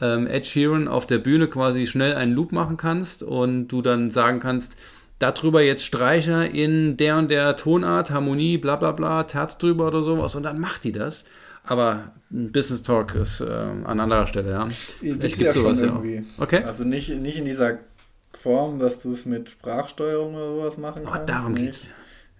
[0.00, 4.10] ähm, Ed Sheeran auf der Bühne quasi schnell einen Loop machen kannst und du dann
[4.10, 4.76] sagen kannst,
[5.18, 10.02] darüber jetzt Streicher in der und der Tonart, Harmonie, bla bla bla, Terz drüber oder
[10.02, 11.24] sowas und dann macht die das.
[11.66, 14.68] Aber ein Business Talk ist äh, an anderer Stelle, ja.
[15.00, 16.04] Gibt's Vielleicht ja sowas schon ja auch.
[16.04, 16.24] irgendwie.
[16.38, 16.62] Okay.
[16.64, 17.78] Also nicht, nicht in dieser
[18.34, 21.28] Form, dass du es mit Sprachsteuerung oder sowas machen Aber kannst.
[21.30, 21.64] darum nicht.
[21.64, 21.90] geht's mir.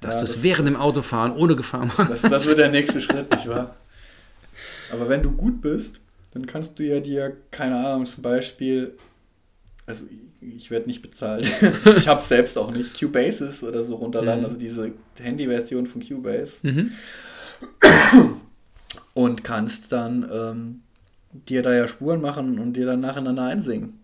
[0.00, 2.10] Dass Ja, du es das- während das- dem Autofahren ohne Gefahr machst.
[2.10, 3.76] Das, das wird der nächste Schritt, nicht wahr?
[4.92, 6.00] Aber wenn du gut bist,
[6.32, 8.98] dann kannst du ja dir, keine Ahnung, zum Beispiel,
[9.87, 10.04] also
[10.40, 11.46] ich, ich werde nicht bezahlt,
[11.96, 14.46] ich habe selbst auch nicht, Cubases oder so runterladen, Mhm.
[14.46, 16.90] also diese Handy-Version von Cubase Mhm.
[19.14, 20.83] Und kannst dann ähm,
[21.33, 24.00] dir da ja Spuren machen und dir dann nacheinander einsingen.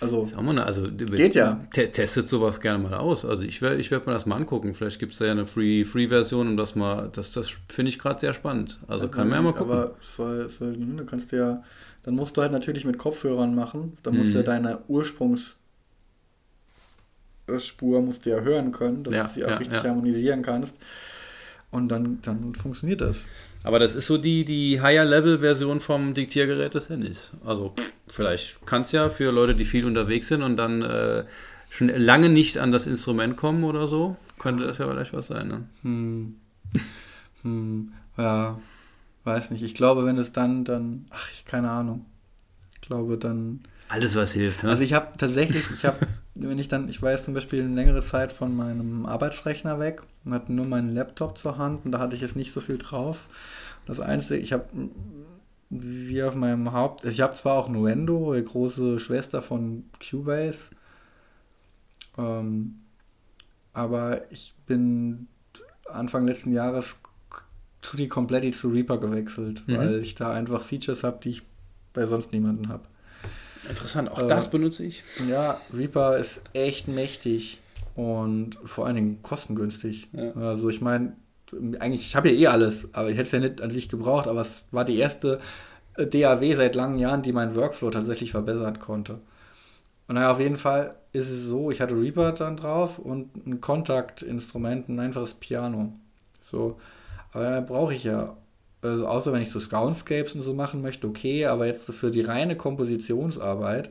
[0.00, 1.60] Also, mal, also Geht ja.
[1.72, 3.24] te- testet sowas gerne mal aus.
[3.24, 4.74] Also ich werde ich werd mir das mal angucken.
[4.74, 7.98] Vielleicht gibt es da ja eine Free- Free-Version und das mal, das, das finde ich
[7.98, 8.78] gerade sehr spannend.
[8.86, 9.72] Also kann man ja mal gucken.
[9.72, 11.62] Aber soll, soll, du kannst ja,
[12.02, 13.96] dann musst du halt natürlich mit Kopfhörern machen.
[14.02, 14.46] Dann musst du ja Mhm.
[14.46, 15.56] deine Ursprungsspur
[18.02, 19.84] musst du ja hören können, dass Ja, du sie auch ja, richtig ja.
[19.84, 20.76] harmonisieren kannst.
[21.70, 23.26] Und dann, dann funktioniert das.
[23.62, 27.32] Aber das ist so die, die Higher-Level-Version vom Diktiergerät des Handys.
[27.44, 27.74] Also
[28.06, 31.24] vielleicht kann es ja für Leute, die viel unterwegs sind und dann äh,
[31.68, 35.48] schon lange nicht an das Instrument kommen oder so, könnte das ja vielleicht was sein.
[35.48, 35.64] Ne?
[35.82, 36.36] Hm.
[37.42, 37.92] hm.
[38.16, 38.58] Ja,
[39.24, 39.62] weiß nicht.
[39.62, 42.06] Ich glaube, wenn es dann, dann, ach, ich keine Ahnung.
[42.74, 43.60] Ich glaube, dann.
[43.88, 44.62] Alles, was hilft.
[44.62, 44.70] Ne?
[44.70, 45.98] Also ich habe tatsächlich, ich habe,
[46.40, 50.02] wenn ich dann, ich war jetzt zum Beispiel eine längere Zeit von meinem Arbeitsrechner weg
[50.24, 52.78] und hatte nur meinen Laptop zur Hand und da hatte ich jetzt nicht so viel
[52.78, 53.28] drauf.
[53.86, 54.66] Das Einzige, ich habe
[55.70, 60.70] wie auf meinem Haupt, ich habe zwar auch Nuendo, die große Schwester von Cubase,
[62.16, 62.80] ähm,
[63.72, 65.28] aber ich bin
[65.90, 66.96] Anfang letzten Jahres
[67.82, 69.76] Tutti Kompletti zu Reaper gewechselt, mhm.
[69.76, 71.42] weil ich da einfach Features habe, die ich
[71.92, 72.84] bei sonst niemanden habe.
[73.68, 75.02] Interessant, auch äh, das benutze ich.
[75.28, 77.60] Ja, Reaper ist echt mächtig
[77.94, 80.08] und vor allen Dingen kostengünstig.
[80.12, 80.32] Ja.
[80.34, 81.14] Also ich meine,
[81.80, 84.28] eigentlich, ich habe ja eh alles, aber ich hätte es ja nicht an sich gebraucht,
[84.28, 85.40] aber es war die erste
[85.96, 89.20] äh, DAW seit langen Jahren, die meinen Workflow tatsächlich verbessern konnte.
[90.06, 93.60] Und naja, auf jeden Fall ist es so, ich hatte Reaper dann drauf und ein
[93.60, 95.92] Kontaktinstrument, ein einfaches Piano.
[96.40, 96.78] So,
[97.32, 98.36] aber brauche ich ja,
[98.82, 102.20] also außer wenn ich so Soundscapes und so machen möchte, okay, aber jetzt für die
[102.20, 103.90] reine Kompositionsarbeit,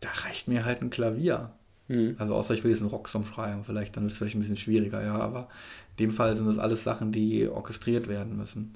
[0.00, 1.50] da reicht mir halt ein Klavier.
[1.88, 2.16] Mhm.
[2.18, 4.56] Also außer ich will jetzt einen Rocksong schreiben, vielleicht, dann ist es vielleicht ein bisschen
[4.56, 5.48] schwieriger, ja, aber
[5.96, 8.74] in dem Fall sind das alles Sachen, die orchestriert werden müssen.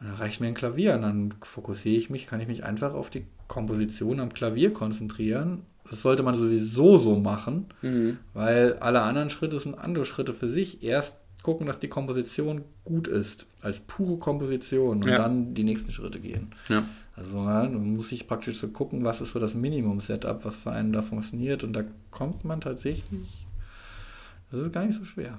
[0.00, 2.94] Und dann reicht mir ein Klavier und dann fokussiere ich mich, kann ich mich einfach
[2.94, 5.64] auf die Komposition am Klavier konzentrieren.
[5.88, 8.18] Das sollte man sowieso so machen, mhm.
[8.32, 10.82] weil alle anderen Schritte sind andere Schritte für sich.
[10.82, 15.18] Erst gucken, dass die Komposition gut ist, als pure Komposition und ja.
[15.18, 16.52] dann die nächsten Schritte gehen.
[16.68, 16.84] Ja.
[17.16, 20.92] Also man muss sich praktisch so gucken, was ist so das Minimum-Setup, was für einen
[20.92, 23.46] da funktioniert und da kommt man tatsächlich,
[24.50, 25.38] das ist gar nicht so schwer.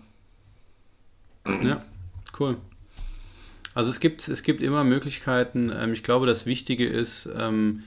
[1.63, 1.81] Ja,
[2.39, 2.57] cool.
[3.73, 5.71] Also es gibt, es gibt immer Möglichkeiten.
[5.73, 7.83] Ähm, ich glaube, das Wichtige ist, ähm,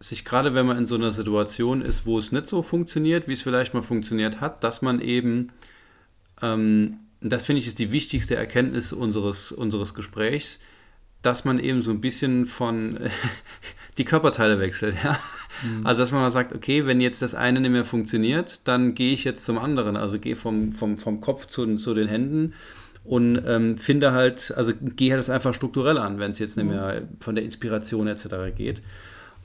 [0.00, 3.32] sich gerade wenn man in so einer Situation ist, wo es nicht so funktioniert, wie
[3.32, 5.50] es vielleicht mal funktioniert hat, dass man eben
[6.42, 10.60] ähm, das finde ich ist die wichtigste Erkenntnis unseres, unseres Gesprächs,
[11.22, 12.98] dass man eben so ein bisschen von
[13.98, 14.96] die Körperteile wechselt.
[15.02, 15.18] Ja?
[15.62, 15.86] Mhm.
[15.86, 19.12] Also dass man mal sagt, okay, wenn jetzt das eine nicht mehr funktioniert, dann gehe
[19.12, 19.96] ich jetzt zum anderen.
[19.96, 22.54] Also gehe vom, vom, vom Kopf zu, zu den Händen
[23.04, 26.68] und ähm, finde halt, also gehe halt das einfach strukturell an, wenn es jetzt nicht
[26.68, 28.26] mehr von der Inspiration etc.
[28.56, 28.80] geht.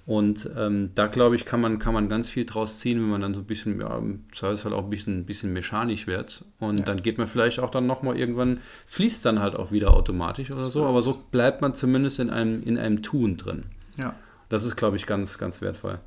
[0.08, 3.20] Und ähm, da glaube ich, kann man, kann man ganz viel draus ziehen, wenn man
[3.20, 4.02] dann so ein bisschen, ja,
[4.34, 6.46] sei es halt auch ein bisschen, ein bisschen mechanisch wird.
[6.60, 6.86] Und ja.
[6.86, 10.72] dann geht man vielleicht auch dann nochmal irgendwann, fließt dann halt auch wieder automatisch oder
[10.72, 13.64] so, aber so bleibt man zumindest in einem, in einem Tun drin.
[13.98, 14.16] Ja.
[14.48, 16.00] Das ist, glaube ich, ganz, ganz wertvoll.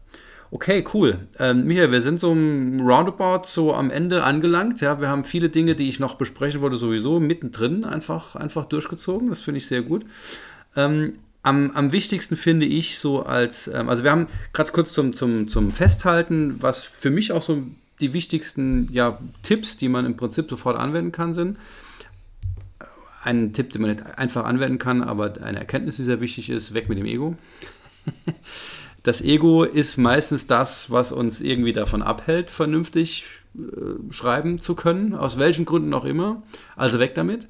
[0.50, 1.18] Okay, cool.
[1.38, 4.80] Ähm, Michael, wir sind so im Roundabout so am Ende angelangt.
[4.80, 9.28] Ja, wir haben viele Dinge, die ich noch besprechen wollte, sowieso mittendrin einfach, einfach durchgezogen.
[9.28, 10.06] Das finde ich sehr gut.
[10.74, 15.12] Ähm, am, am wichtigsten finde ich so als, ähm, also wir haben gerade kurz zum,
[15.12, 17.62] zum, zum Festhalten, was für mich auch so
[18.00, 21.58] die wichtigsten ja, Tipps, die man im Prinzip sofort anwenden kann, sind.
[23.22, 26.72] Ein Tipp, den man nicht einfach anwenden kann, aber eine Erkenntnis, die sehr wichtig ist,
[26.72, 27.36] weg mit dem Ego.
[29.02, 33.24] Das Ego ist meistens das, was uns irgendwie davon abhält, vernünftig
[33.56, 36.42] äh, schreiben zu können, aus welchen Gründen auch immer.
[36.76, 37.48] Also weg damit.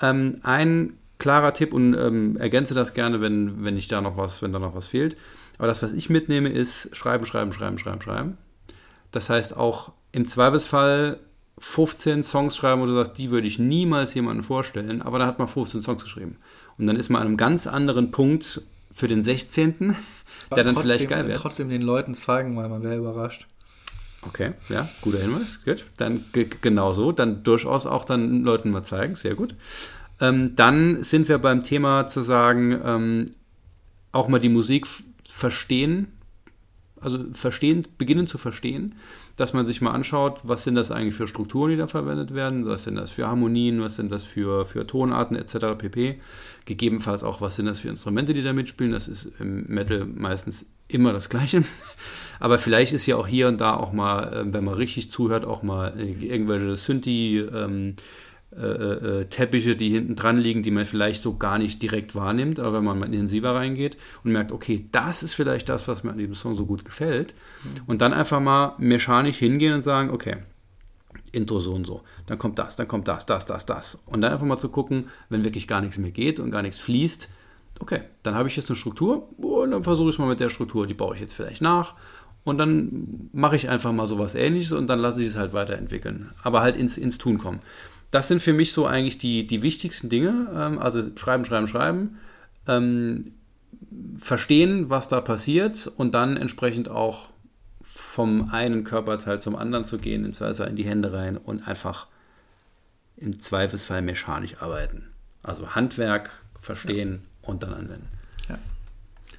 [0.00, 4.42] Ähm, ein klarer Tipp und ähm, ergänze das gerne, wenn, wenn ich da noch was,
[4.42, 5.16] wenn da noch was fehlt.
[5.58, 8.38] Aber das, was ich mitnehme, ist schreiben, schreiben, schreiben, schreiben, schreiben.
[9.12, 11.20] Das heißt auch im Zweifelsfall
[11.58, 15.38] 15 Songs schreiben, wo du sagst, die würde ich niemals jemandem vorstellen, aber da hat
[15.38, 16.38] man 15 Songs geschrieben.
[16.78, 18.62] Und dann ist man an einem ganz anderen Punkt
[18.94, 21.36] für den 16., der dann trotzdem, vielleicht geil wird.
[21.36, 23.46] Trotzdem den Leuten zeigen, weil man wäre überrascht.
[24.22, 25.84] Okay, ja, guter Hinweis, gut.
[25.96, 29.54] Dann genau so, dann durchaus auch dann Leuten mal zeigen, sehr gut.
[30.20, 33.30] Ähm, dann sind wir beim Thema zu sagen, ähm,
[34.12, 34.86] auch mal die Musik
[35.28, 36.08] verstehen,
[37.00, 38.96] also verstehen, beginnen zu verstehen,
[39.36, 42.66] dass man sich mal anschaut, was sind das eigentlich für Strukturen, die da verwendet werden,
[42.66, 45.78] was sind das für Harmonien, was sind das für, für Tonarten etc.
[45.78, 46.20] pp.
[46.66, 48.92] Gegebenenfalls auch, was sind das für Instrumente, die da mitspielen.
[48.92, 51.64] Das ist im Metal meistens immer das Gleiche.
[52.40, 55.46] Aber vielleicht ist ja auch hier und da auch mal, äh, wenn man richtig zuhört,
[55.46, 57.96] auch mal irgendwelche Synthi- ähm,
[58.60, 62.58] äh, äh, Teppiche, die hinten dran liegen, die man vielleicht so gar nicht direkt wahrnimmt,
[62.58, 66.12] aber wenn man mal intensiver reingeht und merkt, okay, das ist vielleicht das, was mir
[66.12, 67.82] an diesem Song so gut gefällt, mhm.
[67.86, 70.36] und dann einfach mal mechanisch hingehen und sagen, okay,
[71.32, 73.98] Intro so und so, dann kommt das, dann kommt das, das, das, das.
[74.06, 76.78] Und dann einfach mal zu gucken, wenn wirklich gar nichts mehr geht und gar nichts
[76.80, 77.28] fließt,
[77.78, 80.50] okay, dann habe ich jetzt eine Struktur und dann versuche ich es mal mit der
[80.50, 81.94] Struktur, die baue ich jetzt vielleicht nach
[82.44, 86.30] und dann mache ich einfach mal sowas ähnliches und dann lasse ich es halt weiterentwickeln.
[86.42, 87.60] Aber halt ins, ins Tun kommen.
[88.10, 90.48] Das sind für mich so eigentlich die, die wichtigsten Dinge.
[90.54, 92.18] Ähm, also schreiben, schreiben, schreiben.
[92.66, 93.32] Ähm,
[94.20, 97.28] verstehen, was da passiert und dann entsprechend auch
[97.94, 102.06] vom einen Körperteil zum anderen zu gehen, im Zweifelsfall in die Hände rein und einfach
[103.16, 105.10] im Zweifelsfall mechanisch arbeiten.
[105.42, 107.48] Also Handwerk verstehen ja.
[107.48, 108.08] und dann anwenden.
[108.48, 108.58] Ja.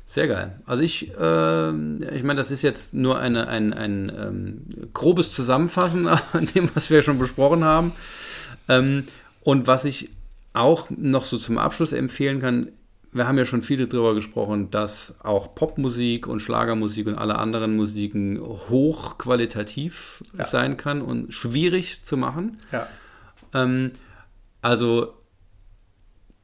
[0.06, 0.60] Sehr geil.
[0.66, 1.70] Also ich, äh,
[2.16, 4.62] ich meine, das ist jetzt nur eine, ein, ein ähm,
[4.94, 7.92] grobes Zusammenfassen an dem, was wir schon besprochen haben.
[8.68, 9.06] Ähm,
[9.42, 10.10] und was ich
[10.54, 12.70] auch noch so zum Abschluss empfehlen kann,
[13.14, 17.76] wir haben ja schon viele darüber gesprochen, dass auch Popmusik und Schlagermusik und alle anderen
[17.76, 20.46] Musiken hochqualitativ ja.
[20.46, 22.58] sein kann und schwierig zu machen.
[22.72, 22.88] Ja.
[23.54, 23.92] Ähm,
[24.62, 25.14] also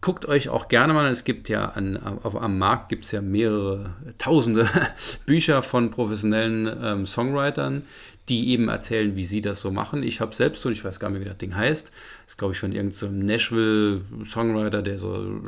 [0.01, 3.21] guckt euch auch gerne mal, es gibt ja an, auf, am Markt gibt es ja
[3.21, 4.69] mehrere tausende
[5.25, 7.83] Bücher von professionellen ähm, Songwritern,
[8.29, 10.03] die eben erzählen, wie sie das so machen.
[10.03, 12.53] Ich habe selbst so, ich weiß gar nicht, wie das Ding heißt, das ist glaube
[12.53, 15.41] ich von irgendeinem so Nashville-Songwriter, der so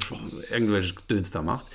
[0.50, 1.66] irgendwelche Döns da macht.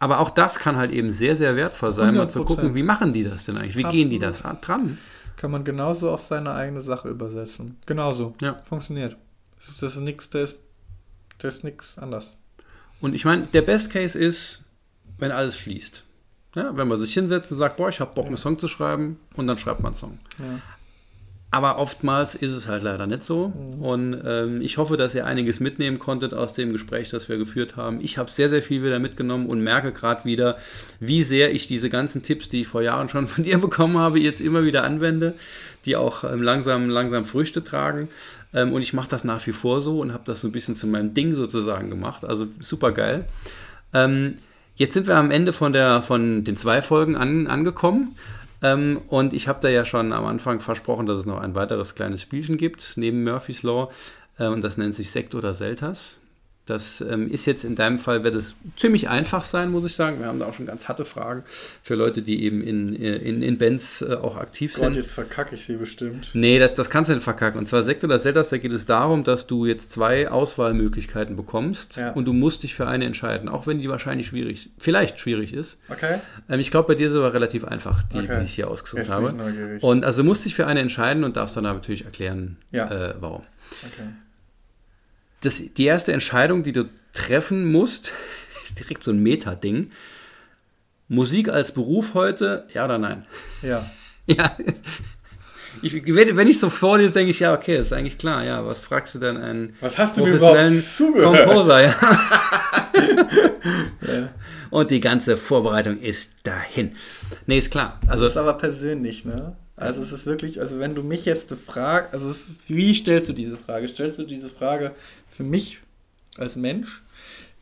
[0.00, 2.18] Aber auch das kann halt eben sehr, sehr wertvoll sein, 100%.
[2.18, 3.76] mal zu gucken, wie machen die das denn eigentlich?
[3.76, 3.92] Wie Absolut.
[3.92, 4.98] gehen die das dran?
[5.36, 7.76] Kann man genauso auf seine eigene Sache übersetzen.
[7.86, 8.34] Genauso.
[8.40, 8.60] Ja.
[8.64, 9.16] Funktioniert.
[9.58, 10.58] Das ist, das ist nichts, das ist,
[11.38, 12.34] das ist nichts anders.
[13.00, 14.62] Und ich meine, der Best Case ist,
[15.18, 16.04] wenn alles fließt.
[16.54, 19.18] Ja, wenn man sich hinsetzt und sagt, boah, ich habe Bock, einen Song zu schreiben,
[19.36, 20.18] und dann schreibt man einen Song.
[21.52, 23.48] Aber oftmals ist es halt leider nicht so.
[23.48, 23.82] Mhm.
[23.82, 27.76] Und ähm, ich hoffe, dass ihr einiges mitnehmen konntet aus dem Gespräch, das wir geführt
[27.76, 28.00] haben.
[28.00, 30.58] Ich habe sehr, sehr viel wieder mitgenommen und merke gerade wieder,
[31.00, 34.20] wie sehr ich diese ganzen Tipps, die ich vor Jahren schon von dir bekommen habe,
[34.20, 35.34] jetzt immer wieder anwende,
[35.86, 38.08] die auch ähm, langsam, langsam Früchte tragen.
[38.54, 40.76] Ähm, und ich mache das nach wie vor so und habe das so ein bisschen
[40.76, 42.24] zu meinem Ding sozusagen gemacht.
[42.24, 43.24] Also super geil.
[43.92, 44.36] Ähm,
[44.80, 48.16] Jetzt sind wir am Ende von, der, von den zwei Folgen an, angekommen.
[48.62, 51.94] Ähm, und ich habe da ja schon am Anfang versprochen, dass es noch ein weiteres
[51.94, 53.90] kleines Spielchen gibt, neben Murphy's Law.
[54.38, 56.16] Äh, und das nennt sich Sekt oder Seltas.
[56.70, 60.20] Das ähm, ist jetzt in deinem Fall, wird es ziemlich einfach sein, muss ich sagen.
[60.20, 61.42] Wir haben da auch schon ganz harte Fragen
[61.82, 64.96] für Leute, die eben in, in, in Bands äh, auch aktiv Gott, sind.
[64.96, 66.30] jetzt verkacke ich sie bestimmt.
[66.32, 67.58] Nee, das, das kannst du nicht verkacken.
[67.58, 71.96] Und zwar Sekt oder Seltas, da geht es darum, dass du jetzt zwei Auswahlmöglichkeiten bekommst
[71.96, 72.12] ja.
[72.12, 75.80] und du musst dich für eine entscheiden, auch wenn die wahrscheinlich schwierig, vielleicht schwierig ist.
[75.88, 76.20] Okay.
[76.48, 78.38] Ähm, ich glaube, bei dir ist es aber relativ einfach, die, okay.
[78.38, 79.34] die ich hier ausgesucht habe.
[79.80, 83.10] Und also musst dich für eine entscheiden und darfst dann natürlich erklären, ja.
[83.10, 83.42] äh, warum.
[83.92, 84.04] Okay
[85.40, 88.12] das, die erste Entscheidung, die du treffen musst,
[88.64, 89.90] ist direkt so ein Meta-Ding.
[91.08, 93.26] Musik als Beruf heute, ja oder nein?
[93.62, 93.84] Ja.
[94.26, 94.56] ja.
[95.82, 98.44] Ich, wenn ich so vorlese, denke ich, ja, okay, ist eigentlich klar.
[98.44, 101.22] Ja, was fragst du denn einen was hast du professionellen mir?
[101.22, 101.82] Composer?
[101.82, 101.94] Ja.
[104.02, 104.28] ja.
[104.70, 106.92] Und die ganze Vorbereitung ist dahin.
[107.46, 107.98] Nee, ist klar.
[108.06, 109.56] Also, das ist aber persönlich, ne?
[109.80, 113.32] Also es ist wirklich, also wenn du mich jetzt fragst, also ist, wie stellst du
[113.32, 113.88] diese Frage?
[113.88, 114.92] Stellst du diese Frage
[115.30, 115.78] für mich
[116.38, 117.02] als Mensch,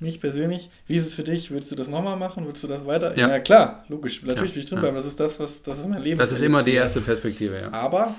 [0.01, 1.51] mich persönlich, wie ist es für dich?
[1.51, 2.45] Würdest du das nochmal machen?
[2.47, 3.17] Würdest du das weiter?
[3.19, 4.23] Ja, ja klar, logisch.
[4.23, 4.97] Natürlich ja, will ich drin bleiben.
[4.97, 6.19] Das ist das, was, das ist mein Leben.
[6.19, 7.73] Das ist immer die erste Perspektive, ja.
[7.73, 8.15] Aber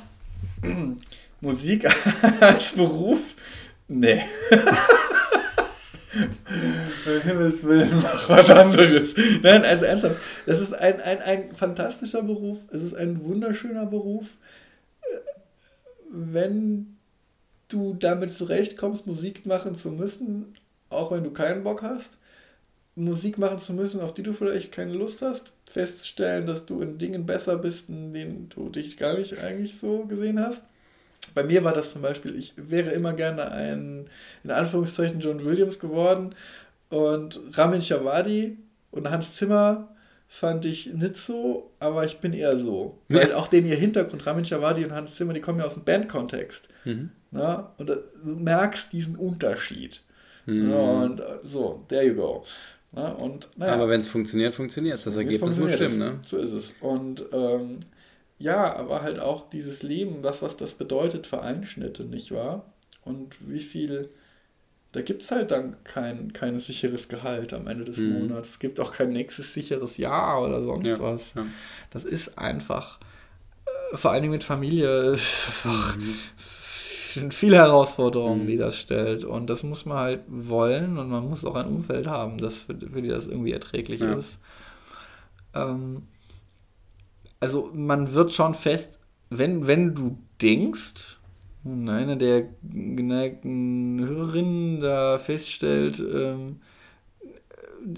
[1.41, 1.88] Musik
[2.41, 3.19] als Beruf,
[3.88, 4.21] nee.
[7.03, 9.13] Für Himmels Willen, mach was anderes.
[9.41, 10.19] Nein, also ernsthaft.
[10.45, 12.57] Das ist ein, ein, ein fantastischer Beruf.
[12.71, 14.27] Es ist ein wunderschöner Beruf.
[16.12, 16.98] Wenn
[17.69, 20.53] du damit zurechtkommst, Musik machen zu müssen,
[20.89, 22.17] auch wenn du keinen Bock hast,
[22.95, 26.97] Musik machen zu müssen, auf die du vielleicht keine Lust hast, feststellen, dass du in
[26.97, 30.63] Dingen besser bist, in denen du dich gar nicht eigentlich so gesehen hast.
[31.34, 34.10] Bei mir war das zum Beispiel, ich wäre immer gerne ein,
[34.43, 36.36] in Anführungszeichen, John Williams geworden
[36.89, 38.58] und Ramin Shawadi
[38.91, 39.89] und Hans Zimmer
[40.29, 42.99] fand ich nicht so, aber ich bin eher so.
[43.09, 45.83] Weil auch den ihr Hintergrund, Ramin Shawadi und Hans Zimmer, die kommen ja aus dem
[45.83, 46.69] Bandkontext.
[46.85, 47.09] Mhm.
[47.31, 47.73] Na?
[47.77, 50.01] Und du merkst diesen Unterschied.
[50.45, 50.71] Mhm.
[50.71, 52.45] Und so, there you go.
[52.91, 53.09] Na?
[53.11, 55.03] Und, naja, Aber wenn es funktioniert, funktioniert es.
[55.03, 55.97] Das Ergebnis muss stimmen.
[55.97, 56.19] Ne?
[56.25, 56.73] So ist es.
[56.79, 57.79] Und ähm,
[58.37, 62.71] ja, aber halt auch dieses Leben, das, was das bedeutet für Einschnitte, nicht wahr?
[63.03, 64.09] Und wie viel,
[64.91, 68.19] da gibt es halt dann kein, kein sicheres Gehalt am Ende des mhm.
[68.19, 68.49] Monats.
[68.52, 71.34] Es gibt auch kein nächstes sicheres Jahr oder sonst ja, was.
[71.36, 71.45] Ja.
[71.91, 72.99] Das ist einfach,
[73.93, 76.15] äh, vor allen Dingen mit Familie, ist das auch, mhm
[77.13, 78.47] sind viele Herausforderungen, mhm.
[78.47, 79.23] die das stellt.
[79.23, 82.75] Und das muss man halt wollen und man muss auch ein Umfeld haben, das für,
[82.75, 84.13] für die das irgendwie erträglich ja.
[84.13, 84.40] ist.
[85.54, 86.04] Ähm,
[87.40, 91.18] also man wird schon fest, wenn, wenn du denkst,
[91.63, 96.62] und einer der geneigten Hörerinnen da feststellt, ähm,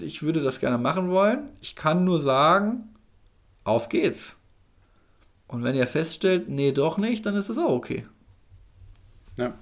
[0.00, 2.88] ich würde das gerne machen wollen, ich kann nur sagen,
[3.64, 4.36] auf geht's.
[5.48, 8.06] Und wenn ihr feststellt, nee, doch nicht, dann ist es auch okay.
[9.36, 9.54] Ja.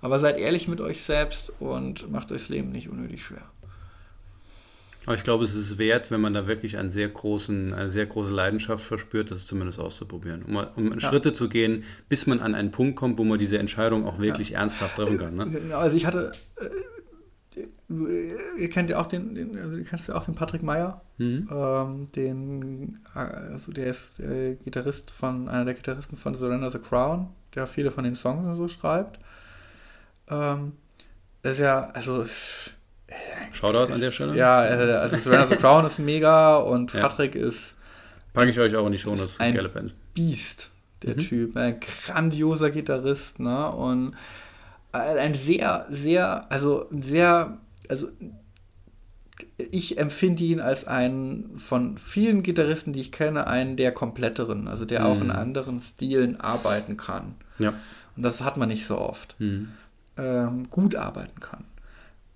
[0.00, 3.42] Aber seid ehrlich mit euch selbst und macht euch das Leben nicht unnötig schwer.
[5.06, 8.06] Aber ich glaube, es ist wert, wenn man da wirklich einen sehr großen, eine sehr
[8.06, 10.42] große Leidenschaft verspürt, das zumindest auszuprobieren.
[10.42, 11.00] Um, um ja.
[11.00, 14.50] Schritte zu gehen, bis man an einen Punkt kommt, wo man diese Entscheidung auch wirklich
[14.50, 14.58] ja.
[14.60, 15.36] ernsthaft treffen kann.
[15.36, 15.48] Ne?
[15.48, 16.32] Genau, also ich hatte,
[17.88, 21.48] äh, ihr kennt ja auch den, den also kennst ja auch den Patrick Meyer, mhm.
[21.52, 27.28] ähm, den, also der ist der Gitarrist von, einer der Gitarristen von Surrender the Crown,
[27.54, 29.20] der viele von den Songs und so schreibt.
[30.28, 30.72] Ähm,
[31.42, 32.26] das ist ja, also
[33.52, 34.36] Shoutout an der Stelle.
[34.36, 37.46] Ja, äh, also Surrender the Crown ist mega und Patrick ja.
[37.46, 37.74] ist.
[38.32, 39.94] Packe ich euch auch in die Show, das ein geile Band.
[40.14, 40.70] Biest,
[41.02, 41.20] der mhm.
[41.20, 41.56] Typ.
[41.56, 43.70] Ein grandioser Gitarrist, ne?
[43.70, 44.14] Und
[44.92, 48.08] ein sehr, sehr, also sehr, also
[49.58, 54.84] ich empfinde ihn als einen von vielen Gitarristen, die ich kenne, einen der kompletteren, also
[54.86, 55.06] der mhm.
[55.06, 57.34] auch in anderen Stilen arbeiten kann.
[57.58, 57.74] Ja.
[58.16, 59.34] Und das hat man nicht so oft.
[59.38, 59.68] Mhm.
[60.16, 61.64] Ähm, gut arbeiten kann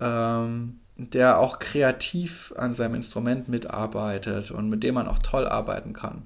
[0.00, 5.94] ähm, der auch kreativ an seinem Instrument mitarbeitet und mit dem man auch toll arbeiten
[5.94, 6.22] kann.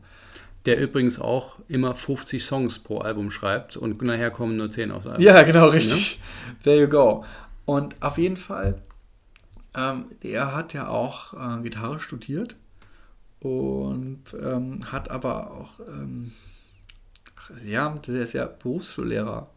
[0.66, 5.06] Der übrigens auch immer 50 Songs pro Album schreibt und nachher kommen nur 10 aufs
[5.06, 5.22] Album.
[5.22, 6.18] Ja, genau, richtig.
[6.18, 6.54] Ja?
[6.64, 7.24] There you go.
[7.66, 8.80] Und auf jeden Fall,
[9.76, 12.56] ähm, er hat ja auch äh, Gitarre studiert
[13.40, 16.32] und ähm, hat aber auch, ähm,
[17.64, 19.50] ja, der ist ja Berufsschullehrer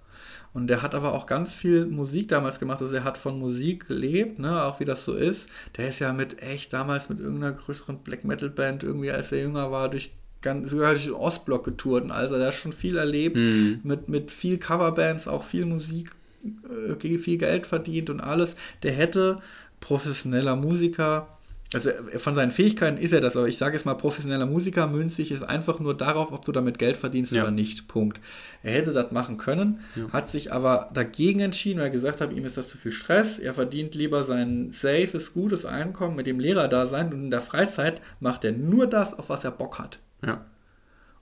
[0.54, 2.82] und der hat aber auch ganz viel Musik damals gemacht.
[2.82, 5.50] Also er hat von Musik gelebt, ne, auch wie das so ist.
[5.78, 9.41] Der ist ja mit echt damals mit irgendeiner größeren Black Metal Band irgendwie, als er
[9.41, 12.04] jünger war, durch ganz, sogar durch den Ostblock getourt.
[12.04, 13.82] Und also der hat schon viel erlebt, mhm.
[13.84, 16.12] mit, mit viel Coverbands, auch viel Musik,
[16.43, 18.56] äh, viel Geld verdient und alles.
[18.84, 19.41] Der hätte
[19.80, 21.37] professioneller Musiker
[21.74, 25.32] also von seinen Fähigkeiten ist er das, aber ich sage jetzt mal, professioneller Musiker münzig
[25.32, 27.43] ist einfach nur darauf, ob du damit Geld verdienst ja.
[27.43, 27.89] oder nicht.
[27.89, 28.22] Punkt.
[28.63, 30.09] Er hätte das machen können, ja.
[30.11, 33.38] hat sich aber dagegen entschieden, weil er gesagt hat, ihm ist das zu viel Stress.
[33.38, 38.45] Er verdient lieber sein safes, gutes Einkommen mit dem Lehrerdasein und in der Freizeit macht
[38.45, 39.99] er nur das, auf was er Bock hat.
[40.26, 40.45] Ja.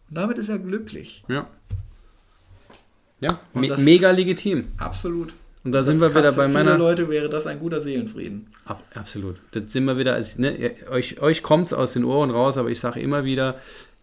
[0.10, 1.24] Und damit ist er glücklich.
[1.28, 1.48] Ja.
[3.20, 4.68] Ja, me mega legitim.
[4.78, 5.34] Absolut.
[5.66, 6.72] Und da das sind wir wieder bei meiner.
[6.72, 8.48] Für viele Leute wäre das ein guter Seelenfrieden.
[8.66, 9.38] Ab, absolut.
[9.52, 10.14] Da sind wir wieder.
[10.14, 13.56] Also, ne, euch euch kommt es aus den Ohren raus, aber ich sage immer wieder,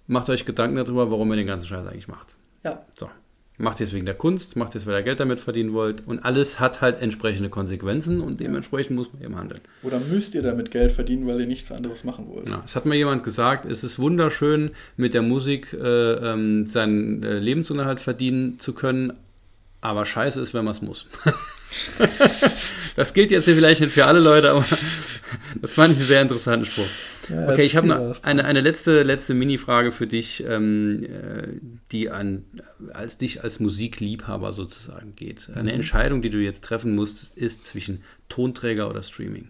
[0.08, 2.34] macht euch Gedanken darüber, warum ihr den ganzen Scheiß eigentlich macht.
[2.64, 2.84] Ja.
[2.98, 3.08] So.
[3.58, 6.04] Macht ihr es wegen der Kunst, macht ihr es, weil ihr Geld damit verdienen wollt.
[6.04, 9.60] Und alles hat halt entsprechende Konsequenzen und dementsprechend muss man eben handeln.
[9.84, 12.48] Oder müsst ihr damit Geld verdienen, weil ihr nichts anderes machen wollt.
[12.48, 17.22] Ja, es hat mir jemand gesagt, es ist wunderschön, mit der Musik äh, ähm, seinen
[17.22, 19.12] äh, Lebensunterhalt verdienen zu können,
[19.82, 21.06] aber scheiße ist, wenn man es muss.
[22.96, 24.64] das gilt jetzt hier vielleicht nicht für alle Leute, aber
[25.60, 26.86] das fand ich einen sehr interessanten Spruch.
[27.28, 31.48] Ja, okay, ich habe noch eine, eine letzte, letzte Mini-Frage für dich, ähm, äh,
[31.90, 32.44] die an
[32.92, 35.50] als dich als Musikliebhaber sozusagen geht.
[35.54, 35.80] Eine mhm.
[35.80, 39.48] Entscheidung, die du jetzt treffen musst, ist zwischen Tonträger oder Streaming.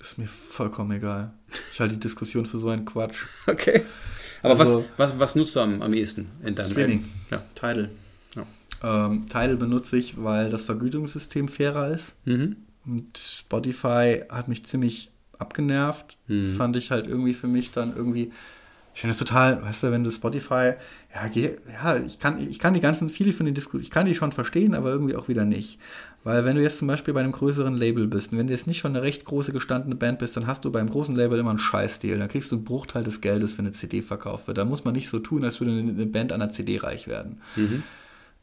[0.00, 1.32] Ist mir vollkommen egal.
[1.72, 3.26] Ich halte die Diskussion für so einen Quatsch.
[3.46, 3.82] Okay.
[4.42, 7.04] Aber also, was, was, was nutzt du am, am ehesten in deinem Streaming.
[7.30, 7.42] Ja.
[7.54, 7.90] Tidal.
[8.34, 9.06] Ja.
[9.06, 12.14] Ähm, Tidal benutze ich, weil das Vergütungssystem fairer ist.
[12.24, 12.56] Mhm.
[12.84, 16.16] Und Spotify hat mich ziemlich abgenervt.
[16.26, 16.56] Mhm.
[16.56, 18.32] Fand ich halt irgendwie für mich dann irgendwie.
[18.94, 20.74] Ich finde das total, weißt du, wenn du Spotify,
[21.14, 24.06] ja, geh, ja, ich kann, ich kann die ganzen, viele von den Diskussionen, ich kann
[24.06, 25.78] die schon verstehen, aber irgendwie auch wieder nicht.
[26.24, 28.66] Weil wenn du jetzt zum Beispiel bei einem größeren Label bist und wenn du jetzt
[28.66, 31.50] nicht schon eine recht große gestandene Band bist, dann hast du beim großen Label immer
[31.50, 32.18] einen Scheißdeal.
[32.18, 34.58] Dann kriegst du einen Bruchteil des Geldes, wenn eine CD verkauft wird.
[34.58, 37.40] Da muss man nicht so tun, als würde eine Band an einer CD reich werden.
[37.56, 37.82] Mhm.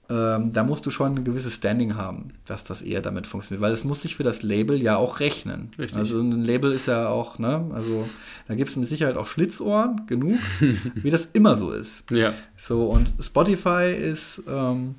[0.09, 3.61] Ähm, da musst du schon ein gewisses Standing haben, dass das eher damit funktioniert.
[3.61, 5.69] Weil es muss sich für das Label ja auch rechnen.
[5.77, 5.97] Richtig.
[5.97, 8.09] Also ein Label ist ja auch, ne, also
[8.47, 10.39] da gibt es mit Sicherheit auch Schlitzohren, genug,
[10.95, 12.03] wie das immer so ist.
[12.09, 12.33] Ja.
[12.57, 14.41] So, und Spotify ist.
[14.47, 14.95] Ähm,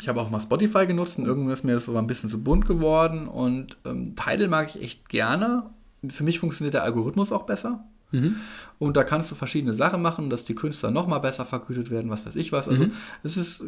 [0.00, 2.42] ich habe auch mal Spotify genutzt und irgendwann ist mir das so ein bisschen zu
[2.42, 3.28] bunt geworden.
[3.28, 5.70] Und ähm, Tidal mag ich echt gerne.
[6.08, 7.84] Für mich funktioniert der Algorithmus auch besser.
[8.12, 8.36] Mhm.
[8.78, 12.10] Und da kannst du verschiedene Sachen machen, dass die Künstler noch mal besser vergütet werden,
[12.10, 12.68] was weiß ich was.
[12.68, 12.92] Also mhm.
[13.22, 13.64] es ist,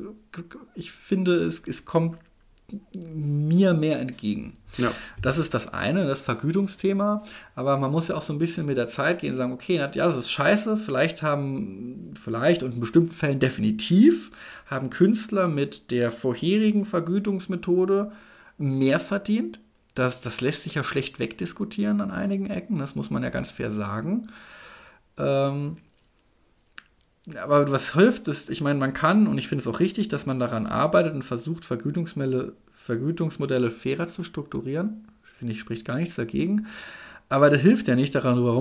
[0.74, 2.18] ich finde, es, es kommt
[2.92, 4.57] mir mehr entgegen.
[4.78, 4.92] Ja.
[5.20, 7.22] Das ist das eine, das Vergütungsthema.
[7.55, 9.76] Aber man muss ja auch so ein bisschen mit der Zeit gehen und sagen, okay,
[9.76, 10.76] ja, das ist scheiße.
[10.76, 14.30] Vielleicht haben, vielleicht und in bestimmten Fällen definitiv,
[14.66, 18.12] haben Künstler mit der vorherigen Vergütungsmethode
[18.59, 19.61] mehr verdient.
[19.95, 22.78] Das, das lässt sich ja schlecht wegdiskutieren an einigen Ecken.
[22.78, 24.28] Das muss man ja ganz fair sagen.
[25.16, 25.76] Ähm,
[27.36, 30.26] aber was hilft, ist, ich meine, man kann, und ich finde es auch richtig, dass
[30.26, 35.09] man daran arbeitet und versucht, Vergütungsmodelle, Vergütungsmodelle fairer zu strukturieren.
[35.22, 36.66] Finde ich, spricht gar nichts dagegen.
[37.28, 38.53] Aber das hilft ja nicht, daran drüber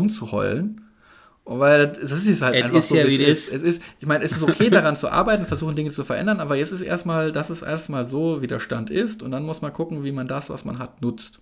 [1.45, 3.53] rumzuheulen Weil das, ist halt Es einfach ist so, ja, wie es ist.
[3.53, 3.81] Es ist.
[3.99, 6.81] Ich meine, es ist okay, daran zu arbeiten, versuchen Dinge zu verändern, aber jetzt ist
[6.81, 10.11] erstmal, das ist erstmal so, wie der Stand ist und dann muss man gucken, wie
[10.11, 11.41] man das, was man hat, nutzt.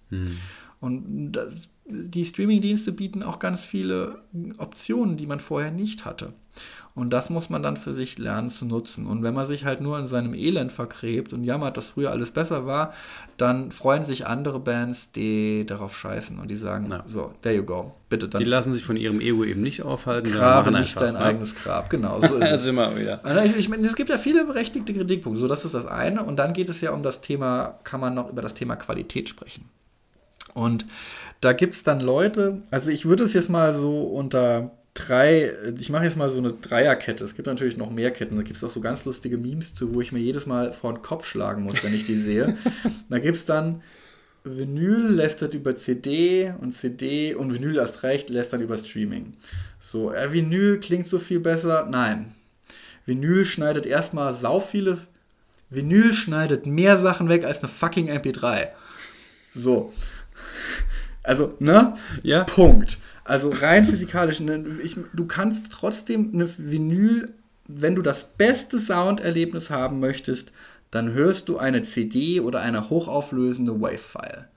[0.80, 4.20] Und das, die Streamingdienste bieten auch ganz viele
[4.58, 6.34] Optionen, die man vorher nicht hatte.
[6.94, 9.08] Und das muss man dann für sich lernen zu nutzen.
[9.08, 12.32] Und wenn man sich halt nur in seinem Elend vergräbt und jammert, dass früher alles
[12.32, 12.94] besser war,
[13.38, 17.06] dann freuen sich andere Bands, die darauf scheißen und die sagen, Ja.
[17.08, 20.30] so, there you go, bitte dann Die lassen sich von ihrem Ego eben nicht aufhalten.
[20.30, 21.22] grabe nicht dein ne?
[21.22, 21.90] eigenes Grab.
[21.90, 22.64] Genau, so ist es.
[22.66, 23.24] sind wir wieder.
[23.24, 25.40] Also Ich, ich meine, es gibt ja viele berechtigte Kritikpunkte.
[25.40, 26.24] So, das ist das eine.
[26.24, 29.30] Und dann geht es ja um das Thema, kann man noch über das Thema Qualität
[29.30, 29.64] sprechen.
[30.54, 30.86] Und
[31.42, 35.90] da gibt es dann Leute, also ich würde es jetzt mal so unter drei, ich
[35.90, 37.24] mache jetzt mal so eine Dreierkette.
[37.24, 38.36] Es gibt natürlich noch mehr Ketten.
[38.36, 40.94] Da gibt es auch so ganz lustige Memes zu, wo ich mir jedes Mal vor
[40.94, 42.58] den Kopf schlagen muss, wenn ich die sehe.
[43.10, 43.82] da gibt es dann
[44.44, 49.34] Vinyl lästert über CD und CD und Vinyl erst recht lästert über Streaming.
[49.80, 51.88] So, äh, Vinyl klingt so viel besser.
[51.90, 52.32] Nein.
[53.06, 54.98] Vinyl schneidet erstmal sau viele.
[55.70, 58.70] Vinyl schneidet mehr Sachen weg als eine fucking MP3.
[59.56, 59.94] So.
[61.24, 61.94] Also, ne?
[62.24, 62.44] Ja.
[62.44, 62.98] Punkt.
[63.24, 64.40] Also rein physikalisch.
[64.40, 67.34] ne, Ich, du kannst trotzdem eine Vinyl,
[67.68, 70.52] wenn du das beste Sounderlebnis haben möchtest,
[70.90, 74.48] dann hörst du eine CD oder eine hochauflösende Wave-File.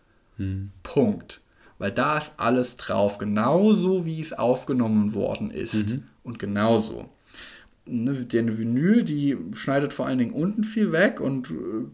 [0.82, 1.42] Punkt.
[1.78, 5.74] Weil da ist alles drauf, genauso wie es aufgenommen worden ist.
[6.24, 7.10] Und genauso.
[7.86, 11.86] Ne, der Vinyl, die schneidet vor allen Dingen unten viel weg und äh,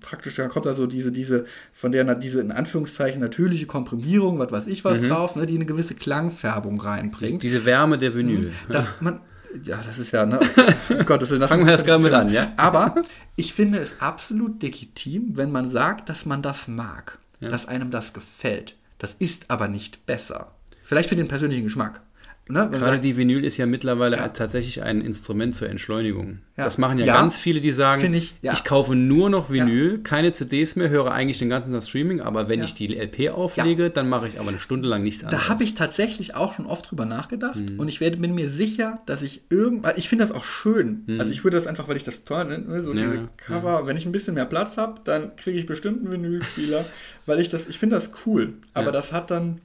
[0.00, 4.66] praktisch, da kommt also diese, diese, von der diese in Anführungszeichen natürliche Komprimierung, was weiß
[4.66, 7.42] ich was drauf, ne, die eine gewisse Klangfärbung reinbringt.
[7.42, 8.52] Diese Wärme der Vinyl.
[8.68, 9.20] dass man,
[9.64, 10.40] ja, das ist ja, ne,
[10.88, 12.52] um Gottes Willen, Fangen wir erst gerade mit an, ja?
[12.56, 12.94] Aber
[13.36, 18.12] ich finde es absolut legitim, wenn man sagt, dass man das mag, dass einem das
[18.12, 18.76] gefällt.
[18.98, 20.52] Das ist aber nicht besser.
[20.84, 22.02] Vielleicht für den persönlichen Geschmack.
[22.48, 22.68] Ne?
[22.72, 26.38] Gerade die Vinyl ist ja mittlerweile tatsächlich ein Instrument zur Entschleunigung.
[26.56, 26.64] Ja.
[26.64, 27.14] Das machen ja, Ja.
[27.14, 28.52] ganz viele, die sagen, ich, ja.
[28.64, 32.58] kaufe nur noch Vinyl, keine CDs mehr, höre eigentlich den ganzen Tag Streaming, aber wenn
[32.58, 32.64] Ja.
[32.64, 35.44] ich die LP auflege, dann mache ich aber eine Stunde lang nichts anderes.
[35.44, 37.78] Da habe ich tatsächlich auch schon oft drüber nachgedacht Mhm.
[37.78, 41.04] und ich werde, bin mir sicher, dass ich irgendwann, ich finde das auch schön.
[41.06, 41.20] Mhm.
[41.20, 43.28] Also ich würde das einfach, weil ich das toll finde, so Ja, diese ja.
[43.36, 43.86] Cover.
[43.86, 46.84] Wenn ich ein bisschen mehr Platz habe, dann kriege ich bestimmt einen Vinylspieler,
[47.26, 48.54] weil ich das, ich finde das cool.
[48.74, 48.92] Aber Ja.
[48.92, 49.60] das hat dann,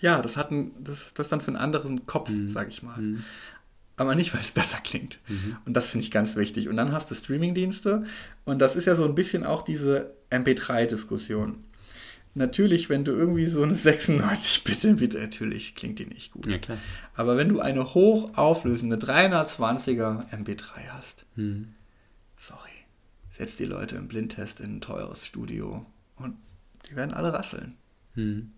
[0.00, 2.48] ja, das hat ein, das, das dann für einen anderen Kopf, Mhm.
[2.48, 2.98] sag ich mal.
[3.96, 5.18] Aber nicht, weil es besser klingt.
[5.66, 6.68] Und das finde ich ganz wichtig.
[6.68, 8.04] Und dann hast du Streamingdienste
[8.44, 11.64] und das ist ja so ein bisschen auch diese MP3-Diskussion.
[12.32, 16.46] Natürlich, wenn du irgendwie so eine 96-Bit, bitte, natürlich klingt die nicht gut.
[16.46, 16.78] Ja, klar.
[17.14, 22.70] Aber wenn du eine hochauflösende 320er MP3 hast, sorry,
[23.36, 25.84] setz die Leute im Blindtest in ein teures Studio
[26.16, 26.36] und
[26.88, 27.74] die werden alle rasseln.
[28.14, 28.52] Hm.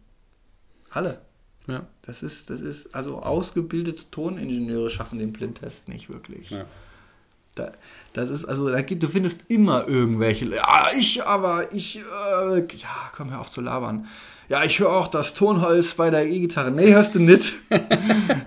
[0.91, 1.23] Alle.
[1.69, 1.87] Ja.
[2.03, 6.51] Das ist, das ist, also ausgebildete Toningenieure schaffen den Blindtest nicht wirklich.
[6.51, 6.65] Ja.
[7.55, 7.73] Da,
[8.15, 13.11] das ist, also, da gibt, du findest immer irgendwelche, ja, ich, aber ich, äh, ja,
[13.15, 14.07] komm, hör auf zu labern.
[14.49, 16.71] Ja, ich höre auch das Tonholz bei der E-Gitarre.
[16.71, 17.55] Nee, hörst du nicht.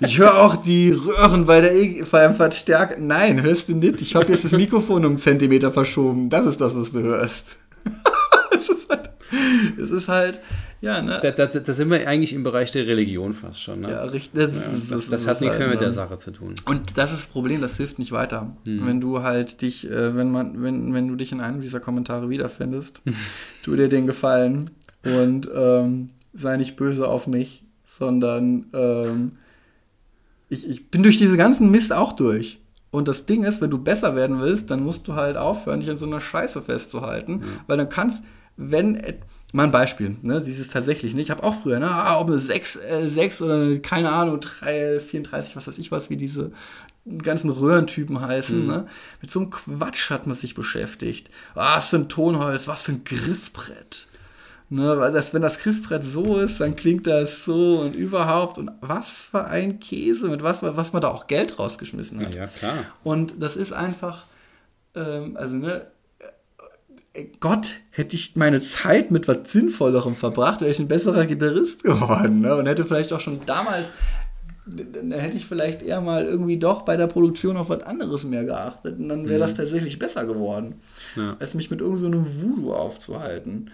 [0.01, 2.97] Ich höre auch die Röhren bei der E beim Verstärker.
[2.99, 4.01] Nein, hörst du nicht.
[4.01, 6.29] Ich habe jetzt das Mikrofon um einen Zentimeter verschoben.
[6.29, 7.55] Das ist das, was du hörst.
[8.55, 9.09] es, ist halt,
[9.81, 10.39] es ist halt,
[10.85, 11.19] ja, ne?
[11.19, 13.79] Da, da, da sind wir eigentlich im Bereich der Religion fast schon.
[13.79, 13.89] Ne?
[13.89, 14.33] Ja, richtig.
[14.35, 14.61] Das, Ja,
[14.91, 15.93] das, das ist hat nichts halt, mehr mit der ne?
[15.93, 16.53] Sache zu tun.
[16.65, 18.55] Und das ist das Problem, das hilft nicht weiter.
[18.67, 18.85] Hm.
[18.85, 22.29] Wenn du halt dich, äh, wenn man, wenn, wenn du dich in einem dieser Kommentare
[22.29, 23.01] wiederfindest,
[23.63, 24.69] tu dir den Gefallen
[25.03, 29.31] und ähm, sei nicht böse auf mich, sondern ähm,
[30.49, 32.59] ich, ich bin durch diese ganzen Mist auch durch.
[32.91, 35.89] Und das Ding ist, wenn du besser werden willst, dann musst du halt aufhören, dich
[35.89, 38.23] an so einer Scheiße festzuhalten, weil dann kannst,
[38.55, 39.01] wenn,
[39.55, 42.39] mal ein Beispiel, ne, dieses tatsächlich, ne, ich habe auch früher, ne, ah, ob eine
[42.39, 46.51] 6, äh, 6 oder eine, keine Ahnung, 3, 34, was weiß ich was, wie diese
[47.23, 48.87] ganzen Röhrentypen heißen, ne,
[49.21, 51.29] mit so einem Quatsch hat man sich beschäftigt.
[51.53, 54.07] Ah, was für ein Tonholz, was für ein Griffbrett.
[54.69, 58.57] Ne, weil das, wenn das Griffbrett so ist, dann klingt das so und überhaupt.
[58.57, 62.33] Und was für ein Käse, mit was, was man da auch Geld rausgeschmissen hat.
[62.33, 62.73] Ja, klar.
[63.03, 64.23] Und das ist einfach,
[64.95, 65.85] ähm, also ne,
[67.39, 72.41] Gott, hätte ich meine Zeit mit was Sinnvollerem verbracht, wäre ich ein besserer Gitarrist geworden.
[72.41, 72.55] Ne?
[72.55, 73.87] Und hätte vielleicht auch schon damals,
[74.65, 78.43] dann hätte ich vielleicht eher mal irgendwie doch bei der Produktion auf was anderes mehr
[78.43, 78.97] geachtet.
[78.99, 80.75] Und dann wäre das tatsächlich besser geworden,
[81.15, 81.37] Ja.
[81.39, 83.69] als mich mit irgendeinem so Voodoo aufzuhalten.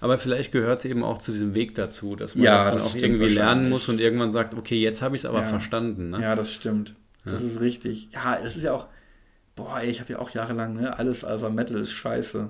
[0.00, 2.74] Aber vielleicht gehört es eben auch zu diesem Weg dazu, dass man Ja, das dann
[2.78, 5.44] das auch irgendwie lernen muss und irgendwann sagt, okay, jetzt habe ich es aber Ja.
[5.44, 6.10] verstanden.
[6.10, 6.22] Ne?
[6.22, 6.94] Ja, das stimmt.
[7.26, 8.08] Das ist richtig.
[8.12, 8.86] Ja, das ist ja auch.
[9.58, 10.96] Boah, ey, ich habe ja auch jahrelang, ne?
[10.96, 12.48] Alles außer Metal ist scheiße.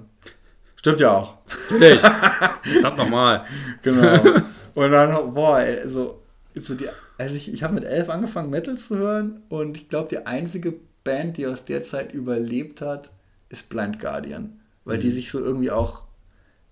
[0.76, 1.38] Stimmt ja auch.
[1.70, 2.02] Natürlich.
[2.02, 3.46] Verdammt nochmal.
[3.82, 4.42] Genau.
[4.74, 6.22] Und dann, boah, ey, so.
[6.54, 6.86] so die,
[7.16, 10.74] also ich, ich habe mit elf angefangen, Metal zu hören und ich glaube, die einzige
[11.02, 13.08] Band, die aus der Zeit überlebt hat,
[13.48, 14.60] ist Blind Guardian.
[14.84, 15.00] Weil mhm.
[15.00, 16.02] die sich so irgendwie auch,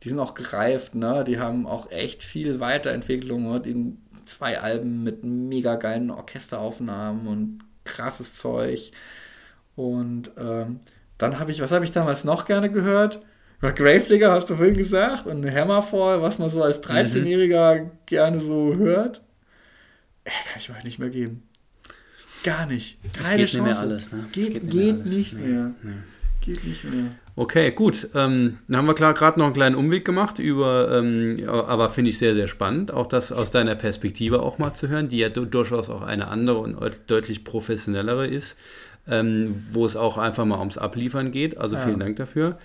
[0.03, 1.24] die sind auch gereift, ne?
[1.26, 3.61] Die haben auch echt viel Weiterentwicklung, ne?
[3.62, 8.93] die zwei Alben mit mega geilen Orchesteraufnahmen und krasses Zeug.
[9.77, 10.81] Und ähm,
[11.18, 13.20] dann habe ich, was habe ich damals noch gerne gehört?
[13.61, 17.91] Gravedigger hast du vorhin gesagt und Hammerfall, was man so als 13-Jähriger mhm.
[18.05, 19.22] gerne so hört.
[20.24, 21.43] Äh, kann ich mir halt nicht mehr geben.
[22.45, 22.99] Gar nicht.
[23.12, 23.57] Keine geht Chance.
[23.57, 24.12] nicht mehr alles.
[24.12, 24.24] Ne?
[24.33, 25.74] Geht, geht, nicht, geht mehr, nicht mehr.
[25.83, 25.91] Nee.
[26.43, 27.11] Geht nicht mehr.
[27.35, 28.09] Okay, gut.
[28.14, 32.11] Ähm, dann haben wir klar gerade noch einen kleinen Umweg gemacht über, ähm, aber finde
[32.11, 35.29] ich sehr, sehr spannend, auch das aus deiner Perspektive auch mal zu hören, die ja
[35.29, 38.57] durchaus auch eine andere und deutlich professionellere ist,
[39.09, 41.59] ähm, wo es auch einfach mal ums Abliefern geht.
[41.59, 41.83] Also ja.
[41.83, 42.59] vielen Dank dafür.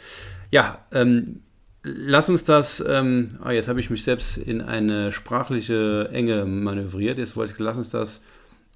[0.50, 1.42] Ja, ähm,
[1.84, 7.18] lass uns das, ähm, ah, jetzt habe ich mich selbst in eine sprachliche Enge manövriert.
[7.18, 8.22] Jetzt wollte ich, lass uns das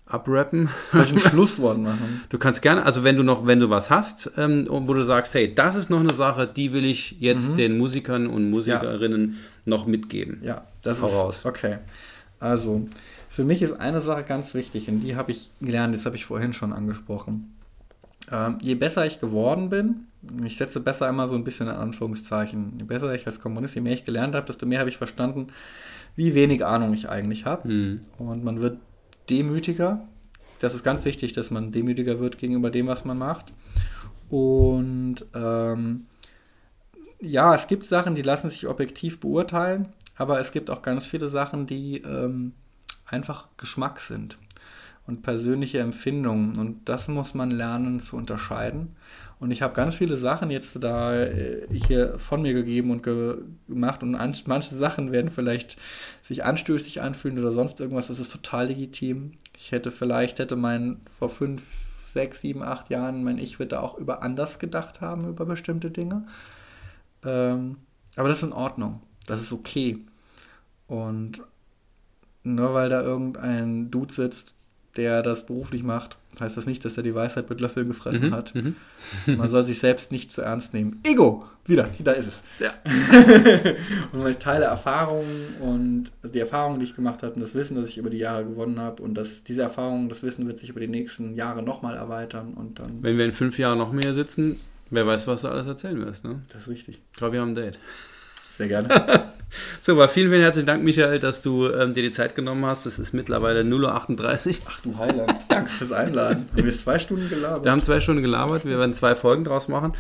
[0.05, 0.69] abrappen.
[0.91, 2.21] Soll ich ein Schlusswort machen?
[2.29, 5.33] Du kannst gerne, also wenn du noch, wenn du was hast, ähm, wo du sagst,
[5.33, 7.55] hey, das ist noch eine Sache, die will ich jetzt mhm.
[7.55, 9.37] den Musikern und Musikerinnen ja.
[9.65, 10.39] noch mitgeben.
[10.43, 11.39] Ja, das Voraus.
[11.39, 11.77] ist okay.
[12.39, 12.87] Also,
[13.29, 16.25] für mich ist eine Sache ganz wichtig und die habe ich gelernt, das habe ich
[16.25, 17.54] vorhin schon angesprochen.
[18.31, 20.07] Ähm, je besser ich geworden bin,
[20.43, 23.81] ich setze besser immer so ein bisschen in Anführungszeichen, je besser ich als Kommunist, je
[23.81, 25.47] mehr ich gelernt habe, desto mehr habe ich verstanden,
[26.15, 27.67] wie wenig Ahnung ich eigentlich habe.
[27.67, 28.01] Mhm.
[28.17, 28.79] Und man wird
[29.29, 30.07] demütiger.
[30.59, 33.53] Das ist ganz wichtig, dass man demütiger wird gegenüber dem, was man macht.
[34.29, 36.05] Und ähm,
[37.19, 41.27] ja, es gibt Sachen, die lassen sich objektiv beurteilen, aber es gibt auch ganz viele
[41.27, 42.53] Sachen, die ähm,
[43.05, 44.37] einfach Geschmack sind
[45.07, 46.57] und persönliche Empfindungen.
[46.57, 48.95] Und das muss man lernen zu unterscheiden.
[49.39, 53.37] Und ich habe ganz viele Sachen jetzt da äh, hier von mir gegeben und ge
[53.67, 54.01] gemacht.
[54.01, 55.77] Und an, manche Sachen werden vielleicht
[56.23, 58.07] sich anstößig anfühlen oder sonst irgendwas.
[58.07, 59.33] Das ist total legitim.
[59.57, 61.63] Ich hätte vielleicht, hätte mein vor fünf,
[62.07, 65.91] sechs, sieben, acht Jahren, mein Ich wird da auch über anders gedacht haben, über bestimmte
[65.91, 66.25] Dinge.
[67.23, 67.77] Ähm,
[68.15, 69.01] aber das ist in Ordnung.
[69.27, 69.99] Das ist okay.
[70.87, 71.41] Und
[72.43, 74.54] nur weil da irgendein Dude sitzt,
[74.97, 78.33] der das beruflich macht, heißt das nicht, dass er die Weisheit mit Löffeln gefressen mhm,
[78.33, 78.55] hat.
[78.55, 78.75] Mhm.
[79.37, 81.01] Man soll sich selbst nicht zu ernst nehmen.
[81.03, 81.45] Ego!
[81.67, 82.43] Wieder, da ist es.
[82.59, 82.73] Ja.
[84.11, 87.75] und ich teile Erfahrungen und also die Erfahrungen, die ich gemacht habe und das Wissen,
[87.75, 90.69] das ich über die Jahre gewonnen habe und das, diese Erfahrungen, das Wissen wird sich
[90.69, 93.01] über die nächsten Jahre nochmal erweitern und dann.
[93.01, 94.59] Wenn wir in fünf Jahren noch mehr sitzen,
[94.91, 96.43] wer weiß, was du alles erzählen wirst, ne?
[96.53, 97.01] Das ist richtig.
[97.11, 97.79] Ich glaube, wir haben ein Date.
[98.57, 98.89] Sehr gerne.
[99.81, 102.85] Super, vielen, vielen herzlichen Dank, Michael, dass du ähm, dir die Zeit genommen hast.
[102.85, 104.65] Es ist mittlerweile 0.38 Uhr.
[104.67, 105.33] Ach du Heiland.
[105.49, 106.47] Danke fürs Einladen.
[106.53, 107.63] Wir haben jetzt zwei Stunden gelabert.
[107.63, 108.65] Wir haben zwei Stunden gelabert.
[108.65, 109.93] Wir werden zwei Folgen draus machen,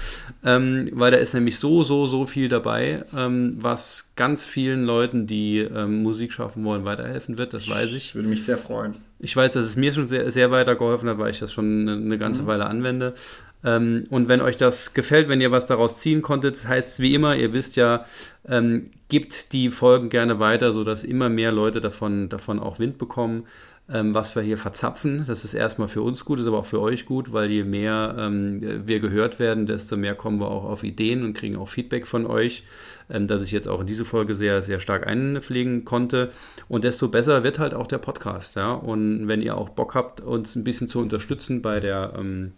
[0.43, 5.27] ähm, weil da ist nämlich so, so, so viel dabei, ähm, was ganz vielen Leuten,
[5.27, 7.53] die ähm, Musik schaffen wollen, weiterhelfen wird.
[7.53, 7.97] Das weiß ich.
[7.97, 8.95] Ich würde mich sehr freuen.
[9.19, 11.93] Ich weiß, dass es mir schon sehr, sehr weitergeholfen hat, weil ich das schon eine,
[11.93, 12.47] eine ganze mhm.
[12.47, 13.13] Weile anwende.
[13.65, 17.15] Ähm, und wenn euch das gefällt, wenn ihr was daraus ziehen konntet, heißt es wie
[17.15, 18.05] immer, ihr wisst ja,
[18.47, 23.45] ähm, gebt die Folgen gerne weiter, sodass immer mehr Leute davon, davon auch Wind bekommen,
[23.89, 25.25] ähm, was wir hier verzapfen.
[25.27, 28.15] Das ist erstmal für uns gut, ist aber auch für euch gut, weil je mehr
[28.19, 32.05] ähm, wir gehört werden, desto mehr kommen wir auch auf Ideen und kriegen auch Feedback
[32.05, 32.63] von euch,
[33.09, 36.31] ähm, dass ich jetzt auch in diese Folge sehr, sehr stark einpflegen konnte.
[36.67, 38.55] Und desto besser wird halt auch der Podcast.
[38.55, 38.73] Ja?
[38.73, 42.53] Und wenn ihr auch Bock habt, uns ein bisschen zu unterstützen bei der ähm,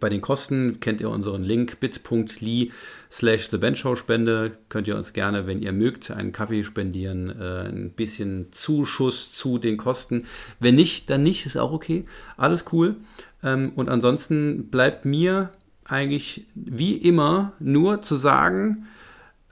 [0.00, 2.72] bei den Kosten kennt ihr unseren Link bit.ly
[3.10, 3.48] slash
[3.94, 4.58] Spende.
[4.68, 9.58] Könnt ihr uns gerne, wenn ihr mögt, einen Kaffee spendieren, äh, ein bisschen Zuschuss zu
[9.58, 10.26] den Kosten.
[10.60, 12.04] Wenn nicht, dann nicht, ist auch okay.
[12.36, 12.96] Alles cool.
[13.42, 15.50] Ähm, und ansonsten bleibt mir
[15.84, 18.86] eigentlich wie immer nur zu sagen,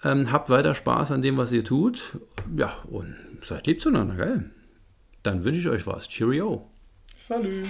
[0.05, 2.18] ähm, habt weiter Spaß an dem, was ihr tut.
[2.55, 4.51] Ja, und seid lieb zueinander, gell?
[5.22, 6.09] Dann wünsche ich euch was.
[6.09, 6.70] Cheerio.
[7.16, 7.68] Salut.